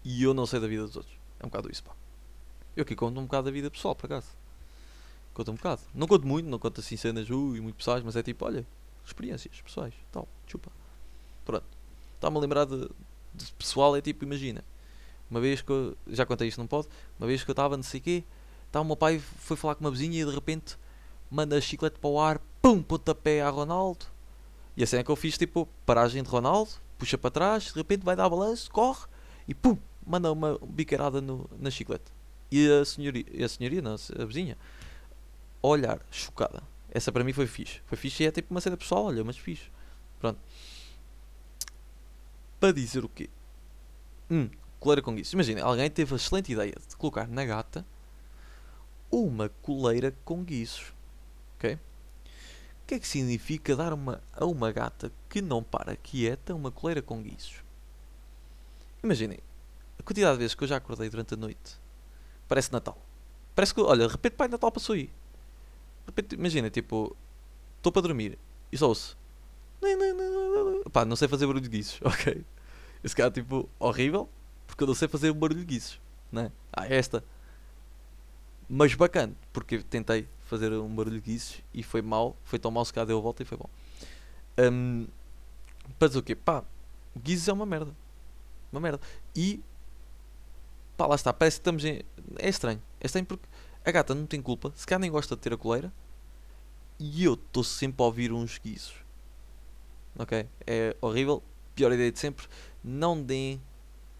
e 0.04 0.22
eu 0.22 0.32
não 0.34 0.46
sei 0.46 0.60
da 0.60 0.66
vida 0.66 0.86
dos 0.86 0.96
outros. 0.96 1.14
É 1.38 1.46
um 1.46 1.48
bocado 1.48 1.70
isso, 1.70 1.82
pá. 1.82 1.94
Eu 2.76 2.82
aqui 2.82 2.94
conto 2.94 3.18
um 3.18 3.24
bocado 3.24 3.46
da 3.46 3.50
vida 3.50 3.70
pessoal, 3.70 3.94
por 3.94 4.06
acaso. 4.06 4.28
Conto 5.34 5.50
um 5.50 5.54
bocado. 5.54 5.82
Não 5.94 6.06
conto 6.06 6.26
muito, 6.26 6.48
não 6.48 6.58
conto 6.58 6.80
assim 6.80 6.96
cenas 6.96 7.28
ui, 7.30 7.60
muito 7.60 7.76
pessoais, 7.76 8.02
mas 8.04 8.16
é 8.16 8.22
tipo, 8.22 8.44
olha, 8.44 8.66
experiências 9.04 9.60
pessoais, 9.60 9.94
tal, 10.12 10.28
chupa. 10.46 10.70
Pronto. 11.44 11.64
Está-me 12.14 12.36
a 12.36 12.40
lembrar 12.40 12.64
de, 12.66 12.88
de, 13.34 13.52
pessoal, 13.54 13.96
é 13.96 14.00
tipo, 14.00 14.24
imagina. 14.24 14.64
Uma 15.30 15.40
vez 15.40 15.62
que 15.62 15.70
eu, 15.70 15.96
já 16.08 16.26
contei 16.26 16.48
isto, 16.48 16.58
não 16.58 16.66
pode? 16.66 16.88
Uma 17.18 17.26
vez 17.26 17.42
que 17.42 17.50
eu 17.50 17.52
estava, 17.52 17.76
não 17.76 17.84
sei 17.84 18.00
o 18.00 18.02
quê, 18.02 18.24
estava 18.70 18.84
o 18.84 18.86
meu 18.86 18.96
pai, 18.96 19.18
foi 19.18 19.56
falar 19.56 19.74
com 19.74 19.84
uma 19.84 19.90
vizinha 19.90 20.22
e 20.22 20.24
de 20.24 20.30
repente 20.30 20.78
manda 21.28 21.58
a 21.58 21.60
chiclete 21.60 21.98
para 21.98 22.08
o 22.08 22.20
ar, 22.20 22.40
pum, 22.62 22.80
pontapé 22.82 23.42
a 23.42 23.50
Ronaldo. 23.50 24.06
E 24.76 24.82
assim 24.82 24.96
é 24.96 25.02
que 25.02 25.10
eu 25.10 25.16
fiz, 25.16 25.36
tipo, 25.36 25.68
paragem 25.84 26.22
de 26.22 26.28
Ronaldo, 26.28 26.70
puxa 26.96 27.18
para 27.18 27.30
trás, 27.30 27.64
de 27.64 27.74
repente 27.74 28.04
vai 28.04 28.14
dar 28.14 28.28
balanço, 28.28 28.70
corre 28.70 29.06
e 29.46 29.54
pum, 29.54 29.76
manda 30.06 30.30
uma 30.32 30.58
biqueirada 30.64 31.20
no, 31.20 31.50
na 31.58 31.70
chiclete. 31.70 32.12
E 32.50 32.68
a 32.70 32.84
senhoria, 32.84 33.24
a 33.44 33.48
senhoria, 33.48 33.82
não, 33.82 33.94
a 33.94 34.24
vizinha, 34.24 34.56
olhar, 35.60 36.00
chocada. 36.10 36.62
Essa 36.92 37.12
para 37.12 37.24
mim 37.24 37.32
foi 37.32 37.46
fixe. 37.46 37.80
Foi 37.86 37.98
fixe 37.98 38.22
e 38.22 38.26
é 38.26 38.30
tipo 38.30 38.52
uma 38.52 38.60
cena 38.60 38.76
pessoal, 38.76 39.06
olha, 39.06 39.22
mas 39.24 39.36
fixe. 39.36 39.70
Pronto. 40.18 40.38
Para 42.58 42.72
dizer 42.72 43.04
o 43.04 43.08
quê? 43.08 43.28
Hum, 44.30 44.48
coleira 44.78 45.02
com 45.02 45.14
guizos. 45.14 45.32
Imagina, 45.32 45.62
alguém 45.62 45.90
teve 45.90 46.12
a 46.12 46.16
excelente 46.16 46.52
ideia 46.52 46.74
de 46.88 46.96
colocar 46.96 47.26
na 47.26 47.44
gata 47.44 47.84
uma 49.10 49.48
coleira 49.62 50.14
com 50.24 50.42
guizos. 50.42 50.92
Ok? 51.56 51.74
O 51.74 52.86
que 52.86 52.94
é 52.94 52.98
que 52.98 53.06
significa 53.06 53.76
dar 53.76 53.92
uma, 53.92 54.22
a 54.32 54.44
uma 54.44 54.72
gata 54.72 55.12
que 55.28 55.40
não 55.40 55.62
para 55.62 55.96
quieta 55.96 56.54
uma 56.54 56.70
coleira 56.70 57.00
com 57.00 57.22
guizos? 57.22 57.56
Imaginem, 59.02 59.38
a 59.98 60.02
quantidade 60.02 60.34
de 60.34 60.38
vezes 60.38 60.54
que 60.54 60.64
eu 60.64 60.68
já 60.68 60.76
acordei 60.76 61.08
durante 61.08 61.34
a 61.34 61.36
noite 61.36 61.78
parece 62.48 62.72
Natal. 62.72 62.98
Parece 63.54 63.74
que, 63.74 63.80
olha, 63.80 64.06
de 64.06 64.12
repente 64.12 64.32
Pai 64.32 64.48
Natal 64.48 64.72
passou 64.72 64.94
aí. 64.94 65.04
De 65.04 66.06
repente, 66.06 66.34
imagina, 66.34 66.70
tipo, 66.70 67.16
estou 67.76 67.92
para 67.92 68.02
dormir 68.02 68.38
e 68.72 68.78
só 68.78 68.88
ouço. 68.88 69.16
Pá, 70.92 71.04
não 71.04 71.16
sei 71.16 71.28
fazer 71.28 71.46
barulho 71.46 71.62
de 71.62 71.68
guizos, 71.68 72.00
ok? 72.04 72.44
Esse 73.02 73.14
cara, 73.14 73.30
tipo, 73.30 73.68
horrível, 73.78 74.28
porque 74.66 74.82
eu 74.82 74.86
não 74.86 74.94
sei 74.94 75.08
fazer 75.08 75.32
barulho 75.32 75.60
de 75.60 75.66
guizos, 75.66 76.00
né? 76.30 76.50
Ah, 76.72 76.86
é 76.86 76.96
esta. 76.96 77.24
Mas 78.72 78.94
bacana, 78.94 79.34
porque 79.52 79.78
tentei 79.78 80.28
fazer 80.44 80.72
um 80.72 80.94
barulho 80.94 81.20
de 81.20 81.22
guizos 81.22 81.60
e 81.74 81.82
foi 81.82 82.00
mal, 82.00 82.36
foi 82.44 82.56
tão 82.56 82.70
mal 82.70 82.84
se 82.84 82.92
cá 82.92 83.04
deu 83.04 83.18
a 83.18 83.20
volta 83.20 83.42
e 83.42 83.44
foi 83.44 83.58
bom. 83.58 83.68
Um, 84.56 85.08
para 85.98 86.06
dizer 86.06 86.20
o 86.20 86.22
quê? 86.22 86.36
Pá, 86.36 86.62
guizos 87.20 87.48
é 87.48 87.52
uma 87.52 87.66
merda. 87.66 87.92
Uma 88.70 88.80
merda. 88.80 89.00
E 89.34 89.60
pá, 90.96 91.08
lá 91.08 91.16
está, 91.16 91.32
parece 91.32 91.56
que 91.56 91.62
estamos 91.62 91.84
em. 91.84 92.02
É 92.38 92.48
estranho. 92.48 92.80
É 93.00 93.06
estranho 93.06 93.26
porque 93.26 93.44
a 93.84 93.90
gata 93.90 94.14
não 94.14 94.24
tem 94.24 94.40
culpa, 94.40 94.72
se 94.76 94.86
calhar 94.86 95.00
nem 95.00 95.10
gosta 95.10 95.34
de 95.34 95.42
ter 95.42 95.52
a 95.52 95.56
coleira. 95.56 95.92
E 96.96 97.24
eu 97.24 97.34
estou 97.34 97.64
sempre 97.64 98.00
a 98.04 98.06
ouvir 98.06 98.30
uns 98.30 98.56
guizos. 98.56 98.94
Ok? 100.16 100.46
É 100.64 100.96
horrível. 101.00 101.42
Pior 101.74 101.90
ideia 101.90 102.12
de 102.12 102.20
sempre. 102.20 102.46
Não 102.84 103.20
deem 103.20 103.60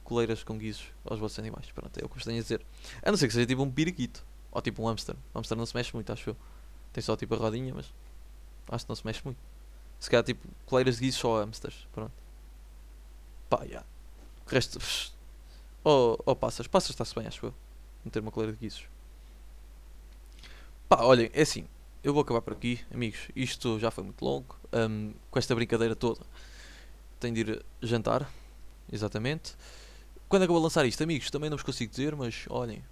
coleiras 0.03 0.43
com 0.43 0.59
guizos 0.59 0.87
aos 1.05 1.21
vossos 1.21 1.39
animais. 1.39 1.71
Pronto, 1.71 1.97
é 1.97 2.05
o 2.05 2.09
que 2.09 2.17
vos 2.17 2.25
tenho 2.25 2.39
a 2.39 2.43
dizer. 2.43 2.67
A 3.01 3.13
não 3.13 3.17
ser 3.17 3.29
que 3.29 3.35
seja 3.35 3.47
tipo 3.47 3.63
um 3.63 3.71
periquito. 3.71 4.29
Ou 4.53 4.61
tipo 4.61 4.83
um 4.83 4.87
hamster. 4.87 5.15
O 5.33 5.39
hamster 5.39 5.57
não 5.57 5.67
se 5.67 5.75
mexe 5.75 5.95
muito, 5.95 6.13
acho 6.13 6.31
eu. 6.31 6.37
Tem 6.93 7.03
só 7.03 7.17
tipo 7.17 7.35
a 7.35 7.39
rodinha, 7.39 7.73
mas 7.75 7.87
acho 8.69 8.85
que 8.85 8.89
não 8.89 8.97
se 8.97 9.07
mexe 9.07 9.21
muito. 9.25 9.39
Se 9.99 10.11
calhar 10.11 10.25
tipo 10.25 10.47
coleiras 10.67 10.97
de 10.97 11.03
guizos 11.03 11.21
só 11.21 11.41
hamsters. 11.41 11.87
Pronto. 11.93 12.13
Pá, 13.49 13.59
já. 13.59 13.65
Yeah. 13.65 13.87
O 14.47 14.51
resto. 14.51 14.79
Oh, 15.85 16.17
oh 16.27 16.37
passas, 16.37 16.67
passas 16.67 16.91
está-se 16.91 17.15
bem, 17.15 17.27
acho 17.27 17.47
eu. 17.47 17.55
Meter 18.05 18.21
uma 18.21 18.31
coleira 18.31 18.53
de 18.53 18.59
guizos. 18.59 18.85
Pá, 20.89 21.05
olhem, 21.05 21.31
é 21.33 21.43
assim. 21.43 21.67
Eu 22.03 22.15
vou 22.15 22.23
acabar 22.23 22.41
por 22.41 22.55
aqui, 22.55 22.81
amigos. 22.93 23.29
Isto 23.37 23.79
já 23.79 23.91
foi 23.91 24.03
muito 24.03 24.25
longo. 24.25 24.57
Um, 24.73 25.13
com 25.31 25.39
esta 25.39 25.55
brincadeira 25.55 25.95
toda. 25.95 26.21
Tenho 27.21 27.35
de 27.35 27.41
ir 27.41 27.65
jantar. 27.83 28.31
Exatamente. 28.91 29.55
Quando 30.29 30.43
é 30.43 30.47
que 30.47 30.51
eu 30.51 30.55
vou 30.55 30.63
lançar 30.63 30.87
isto, 30.87 31.03
amigos? 31.03 31.31
Também 31.31 31.51
não 31.51 31.57
vos 31.57 31.65
consigo 31.65 31.91
dizer, 31.91 32.17
mas 32.17 32.47
olhem. 32.49 32.83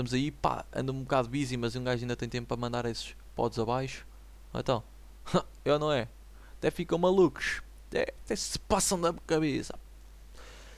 Estamos 0.00 0.14
aí, 0.14 0.30
pá, 0.30 0.64
ando 0.72 0.94
um 0.94 1.02
bocado 1.02 1.28
busy, 1.28 1.58
mas 1.58 1.76
um 1.76 1.84
gajo 1.84 2.02
ainda 2.02 2.16
tem 2.16 2.26
tempo 2.26 2.48
para 2.48 2.56
mandar 2.56 2.86
esses 2.86 3.14
pods 3.36 3.58
abaixo. 3.58 4.06
Então, 4.54 4.82
eu 5.62 5.78
não 5.78 5.92
é? 5.92 6.08
Até 6.56 6.70
ficam 6.70 6.96
malucos. 6.96 7.60
Até, 7.88 8.14
até 8.24 8.34
se 8.34 8.58
passam 8.60 8.98
da 8.98 9.12
cabeça. 9.26 9.78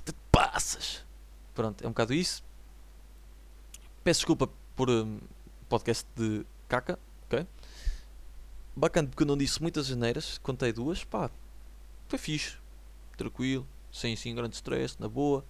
Te 0.04 0.12
passas. 0.32 1.04
pronto, 1.54 1.84
é 1.84 1.86
um 1.86 1.90
bocado 1.90 2.12
isso. 2.12 2.42
Peço 4.02 4.18
desculpa 4.18 4.50
por 4.74 4.90
um, 4.90 5.20
podcast 5.68 6.04
de 6.16 6.44
caca, 6.68 6.98
ok? 7.26 7.46
Bacana 8.74 9.06
porque 9.06 9.22
eu 9.22 9.26
não 9.28 9.36
disse 9.36 9.62
muitas 9.62 9.86
janeiras, 9.86 10.38
contei 10.38 10.72
duas, 10.72 11.04
pá, 11.04 11.30
foi 12.08 12.18
fixe, 12.18 12.56
tranquilo, 13.16 13.68
sem 13.92 14.14
assim 14.14 14.34
grande 14.34 14.56
stress, 14.56 14.96
na 14.98 15.08
boa. 15.08 15.44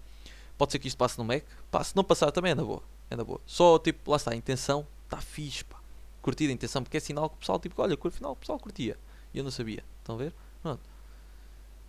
Pode 0.58 0.72
ser 0.72 0.78
que 0.78 0.88
isto 0.88 0.98
passe 0.98 1.16
no 1.16 1.24
Mac, 1.24 1.42
pá, 1.70 1.82
se 1.82 1.96
não 1.96 2.04
passar 2.04 2.30
também 2.32 2.52
é 2.52 2.54
na 2.54 2.64
boa, 2.64 2.82
é 3.12 3.16
na 3.16 3.24
boa. 3.24 3.40
Só 3.46 3.78
tipo, 3.78 4.10
lá 4.10 4.16
está, 4.16 4.32
a 4.32 4.36
intenção 4.36 4.86
está 5.04 5.20
fixe, 5.20 5.64
pá. 5.64 5.80
Curtida 6.20 6.52
a 6.52 6.54
intenção, 6.54 6.82
porque 6.82 6.96
é 6.96 7.00
sinal 7.00 7.28
que 7.28 7.36
o 7.36 7.38
pessoal, 7.38 7.58
tipo, 7.58 7.80
olha, 7.82 7.98
afinal 8.00 8.32
o 8.32 8.36
pessoal 8.36 8.58
curtia. 8.58 8.98
E 9.34 9.38
eu 9.38 9.44
não 9.44 9.50
sabia, 9.50 9.84
estão 9.98 10.14
a 10.14 10.18
ver? 10.18 10.34
Pronto. 10.62 10.80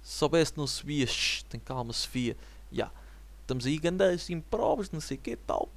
Se 0.02 0.18
soubesse 0.18 0.54
não 0.58 0.68
sabia, 0.68 1.06
shh, 1.06 1.44
tem 1.44 1.60
calma, 1.60 1.94
Sofia. 1.94 2.36
Já. 2.72 2.86
Yeah. 2.86 3.04
Estamos 3.44 3.66
aí 3.66 3.78
gandãs, 3.78 4.30
improvos, 4.30 4.90
não 4.90 5.02
sei 5.02 5.18
o 5.18 5.20
que 5.20 5.36
tal. 5.36 5.70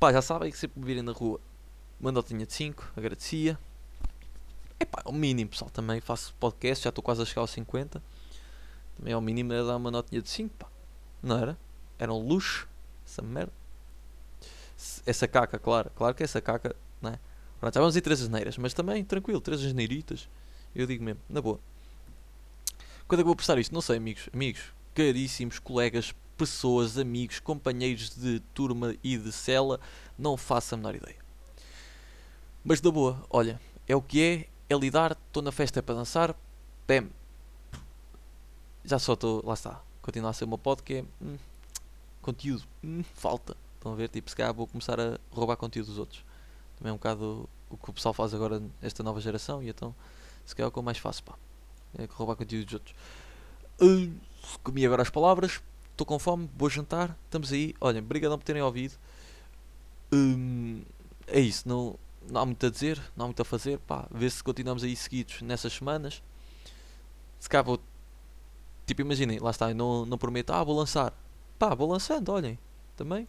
Pá, 0.00 0.12
já 0.12 0.22
sabem 0.22 0.50
que 0.50 0.58
sempre 0.58 0.80
me 0.80 0.86
virem 0.86 1.02
na 1.02 1.12
rua. 1.12 1.38
Manda 2.00 2.22
tinha 2.22 2.44
de 2.46 2.52
5, 2.52 2.92
agradecia. 2.96 3.58
É 4.80 4.84
pá, 4.84 5.02
é 5.04 5.08
o 5.08 5.12
mínimo, 5.12 5.50
pessoal. 5.50 5.70
Também 5.70 6.00
faço 6.00 6.34
podcast, 6.40 6.84
já 6.84 6.88
estou 6.88 7.02
quase 7.02 7.22
a 7.22 7.24
chegar 7.24 7.42
aos 7.42 7.50
50. 7.50 8.02
Também 8.96 9.12
é 9.12 9.16
o 9.16 9.20
mínimo 9.20 9.52
é 9.52 9.62
dar 9.62 9.76
uma 9.76 9.90
notinha 9.90 10.22
de 10.22 10.28
5, 10.28 10.54
pá. 10.56 10.66
Não 11.22 11.38
era? 11.38 11.58
Era 11.98 12.12
um 12.12 12.26
luxo. 12.26 12.66
Essa 13.06 13.22
merda. 13.22 13.52
Essa 15.04 15.26
caca, 15.26 15.58
claro. 15.58 15.90
Claro 15.94 16.14
que 16.14 16.22
essa 16.22 16.40
caca, 16.40 16.74
não 17.00 17.10
é? 17.10 17.18
Pronto, 17.60 17.74
já 17.74 17.80
vamos 17.80 17.96
ir 17.96 18.00
três 18.00 18.20
asneiras. 18.20 18.58
Mas 18.58 18.74
também, 18.74 19.04
tranquilo, 19.04 19.40
três 19.40 19.64
asneiritas. 19.64 20.28
Eu 20.74 20.86
digo 20.86 21.02
mesmo, 21.02 21.20
na 21.28 21.40
boa. 21.40 21.58
Quando 23.08 23.20
é 23.20 23.22
que 23.22 23.26
vou 23.26 23.36
prestar 23.36 23.58
isto? 23.58 23.72
Não 23.72 23.80
sei, 23.80 23.96
amigos. 23.96 24.28
Amigos, 24.32 24.62
caríssimos 24.94 25.58
colegas, 25.58 26.14
pessoas, 26.36 26.98
amigos, 26.98 27.40
companheiros 27.40 28.10
de 28.14 28.40
turma 28.52 28.94
e 29.02 29.16
de 29.16 29.32
cela. 29.32 29.80
Não 30.18 30.36
faço 30.36 30.74
a 30.74 30.78
menor 30.78 30.94
ideia. 30.94 31.16
Mas 32.68 32.80
da 32.80 32.90
boa, 32.90 33.24
olha, 33.30 33.60
é 33.86 33.94
o 33.94 34.02
que 34.02 34.20
é, 34.20 34.74
é 34.74 34.76
lidar, 34.76 35.12
estou 35.12 35.40
na 35.40 35.52
festa 35.52 35.80
para 35.80 35.94
dançar, 35.94 36.34
bem, 36.84 37.08
já 38.84 38.98
só 38.98 39.12
estou, 39.12 39.40
lá 39.46 39.54
está, 39.54 39.80
continua 40.02 40.30
a 40.30 40.32
ser 40.32 40.46
uma 40.46 40.58
pod 40.58 40.82
que 40.82 40.94
é 40.94 41.04
hum, 41.22 41.36
conteúdo, 42.20 42.64
hum, 42.82 43.04
falta. 43.14 43.56
Estão 43.86 43.92
a 43.92 43.96
ver? 43.96 44.08
Tipo, 44.08 44.28
se 44.28 44.34
calhar 44.34 44.52
vou 44.52 44.66
começar 44.66 44.98
a 44.98 45.16
roubar 45.30 45.56
conteúdo 45.56 45.86
dos 45.86 45.98
outros. 45.98 46.24
Também 46.76 46.90
é 46.90 46.92
um 46.92 46.96
bocado 46.96 47.48
o 47.70 47.76
que 47.76 47.90
o 47.90 47.92
pessoal 47.92 48.12
faz 48.12 48.34
agora 48.34 48.60
nesta 48.82 49.02
nova 49.02 49.20
geração 49.20 49.62
e 49.62 49.68
então 49.68 49.94
se 50.44 50.54
calhar 50.56 50.66
é 50.66 50.68
o 50.68 50.72
que 50.72 50.78
eu 50.78 50.82
mais 50.82 50.98
faço, 50.98 51.22
pá. 51.22 51.34
É 51.96 52.04
roubar 52.10 52.34
conteúdo 52.34 52.64
dos 52.64 52.74
outros. 52.74 52.94
Uh, 53.80 54.12
comi 54.64 54.84
agora 54.84 55.02
as 55.02 55.10
palavras, 55.10 55.62
estou 55.92 56.04
com 56.04 56.18
fome, 56.18 56.50
vou 56.56 56.68
jantar, 56.68 57.16
estamos 57.26 57.52
aí. 57.52 57.76
Olhem, 57.80 58.02
obrigadão 58.02 58.36
por 58.36 58.44
terem 58.44 58.60
ouvido. 58.60 58.94
Um, 60.12 60.82
é 61.28 61.38
isso, 61.38 61.68
não, 61.68 61.96
não 62.28 62.40
há 62.40 62.44
muito 62.44 62.66
a 62.66 62.70
dizer, 62.70 63.00
não 63.16 63.26
há 63.26 63.28
muito 63.28 63.40
a 63.40 63.44
fazer. 63.44 63.78
Pá, 63.78 64.08
ver 64.10 64.32
se 64.32 64.42
continuamos 64.42 64.82
aí 64.82 64.96
seguidos 64.96 65.42
nessas 65.42 65.72
semanas. 65.72 66.20
Se 67.38 67.48
cá 67.48 67.62
vou 67.62 67.80
Tipo, 68.84 69.02
imaginem, 69.02 69.38
lá 69.40 69.50
está, 69.50 69.72
não, 69.74 70.06
não 70.06 70.18
prometo, 70.18 70.52
ah, 70.52 70.62
vou 70.62 70.76
lançar. 70.76 71.12
Pá, 71.58 71.74
vou 71.74 71.88
lançando, 71.88 72.30
olhem, 72.30 72.58
também. 72.96 73.28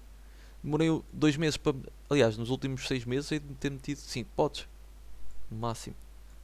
Demorei 0.63 1.01
dois 1.11 1.37
meses 1.37 1.57
para. 1.57 1.75
Aliás, 2.09 2.37
nos 2.37 2.49
últimos 2.49 2.87
seis 2.87 3.05
meses 3.05 3.29
de 3.29 3.39
ter 3.39 3.71
metido 3.71 3.97
5 3.97 4.29
potes. 4.35 4.67
No 5.49 5.57
máximo. 5.57 5.95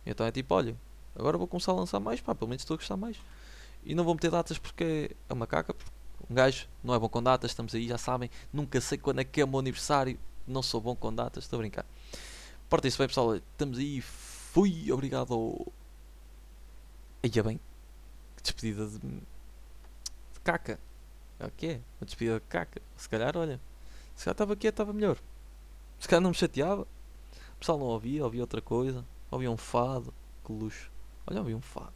Então 0.06 0.26
é 0.26 0.32
tipo, 0.32 0.54
olha, 0.54 0.76
agora 1.16 1.38
vou 1.38 1.48
começar 1.48 1.72
a 1.72 1.76
lançar 1.76 2.00
mais, 2.00 2.22
pá, 2.22 2.34
pelo 2.34 2.50
menos 2.50 2.62
estou 2.62 2.76
a 2.76 2.78
gostar 2.78 2.98
mais. 2.98 3.18
E 3.86 3.94
não 3.94 4.04
vou 4.04 4.14
meter 4.14 4.32
datas 4.32 4.58
porque 4.58 5.12
é 5.30 5.34
uma 5.34 5.48
caca. 5.48 5.76
Um 6.30 6.34
gajo 6.36 6.68
não 6.84 6.94
é 6.94 7.00
bom 7.00 7.10
com 7.10 7.22
datas, 7.22 7.52
estamos 7.52 7.76
aí, 7.76 7.88
já 7.88 7.98
sabem. 7.98 8.30
Nunca 8.52 8.80
sei 8.80 8.98
quando 8.98 9.20
é 9.20 9.24
que 9.24 9.42
é 9.42 9.46
o 9.46 9.48
meu 9.48 9.60
aniversário. 9.60 10.18
Não 10.48 10.62
sou 10.62 10.80
bom 10.80 10.96
com 10.96 11.14
datas, 11.14 11.44
estou 11.44 11.58
a 11.58 11.62
brincar. 11.62 11.86
Portem-se 12.70 12.98
bem, 12.98 13.08
pessoal. 13.08 13.36
Estamos 13.36 13.78
aí. 13.78 14.02
Fui, 14.02 14.92
obrigado. 14.92 15.66
Aí 17.22 17.32
é 17.36 17.44
bem 17.44 17.60
despedida 18.44 18.86
de, 18.86 19.00
de 19.00 20.40
caca. 20.44 20.78
É 21.40 21.46
o 21.46 21.52
que 21.52 21.68
é? 21.68 21.82
Uma 22.00 22.06
despedida 22.06 22.40
de 22.40 22.46
caca. 22.48 22.82
Se 22.98 23.10
calhar, 23.10 23.36
olha, 23.38 23.60
se 24.16 24.26
calhar 24.26 24.34
estava 24.34 24.54
aqui, 24.54 24.68
estava 24.68 24.94
melhor. 24.94 25.18
Se 26.00 26.08
calhar 26.08 26.22
não 26.22 26.32
me 26.32 26.36
chateava. 26.36 26.84
O 26.84 27.58
pessoal 27.60 27.78
não 27.78 27.86
ouvia, 27.86 28.24
ouvia 28.24 28.42
outra 28.42 28.62
coisa. 28.62 29.06
Ouvia 29.32 29.50
um 29.50 29.58
fado. 29.58 30.14
Que 30.46 30.52
luxo. 30.52 30.92
Olha, 31.26 31.40
ouvia 31.40 31.56
um 31.56 31.62
fado. 31.62 31.94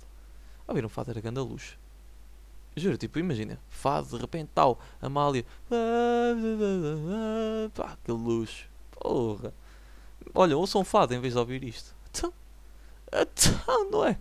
Ouvir 0.68 0.86
um 0.86 0.90
fado 0.90 1.12
era 1.12 1.22
grande 1.22 1.40
luxo. 1.40 1.78
Juro, 2.76 2.98
tipo, 2.98 3.20
imagina. 3.20 3.60
Fado, 3.70 4.08
de 4.08 4.18
repente, 4.18 4.50
tal. 4.54 4.80
Amália. 5.02 5.46
Pá, 7.74 7.98
que 8.04 8.12
luxo. 8.12 8.68
Porra. 8.92 9.54
Olha, 10.34 10.58
ouçam 10.58 10.82
um 10.82 10.86
fado 10.86 11.14
em 11.14 11.20
vez 11.20 11.34
de 11.34 11.40
ouvir 11.40 11.64
isto. 11.64 11.96
Então, 12.10 12.34
então 13.12 13.90
não 13.92 14.06
é? 14.06 14.20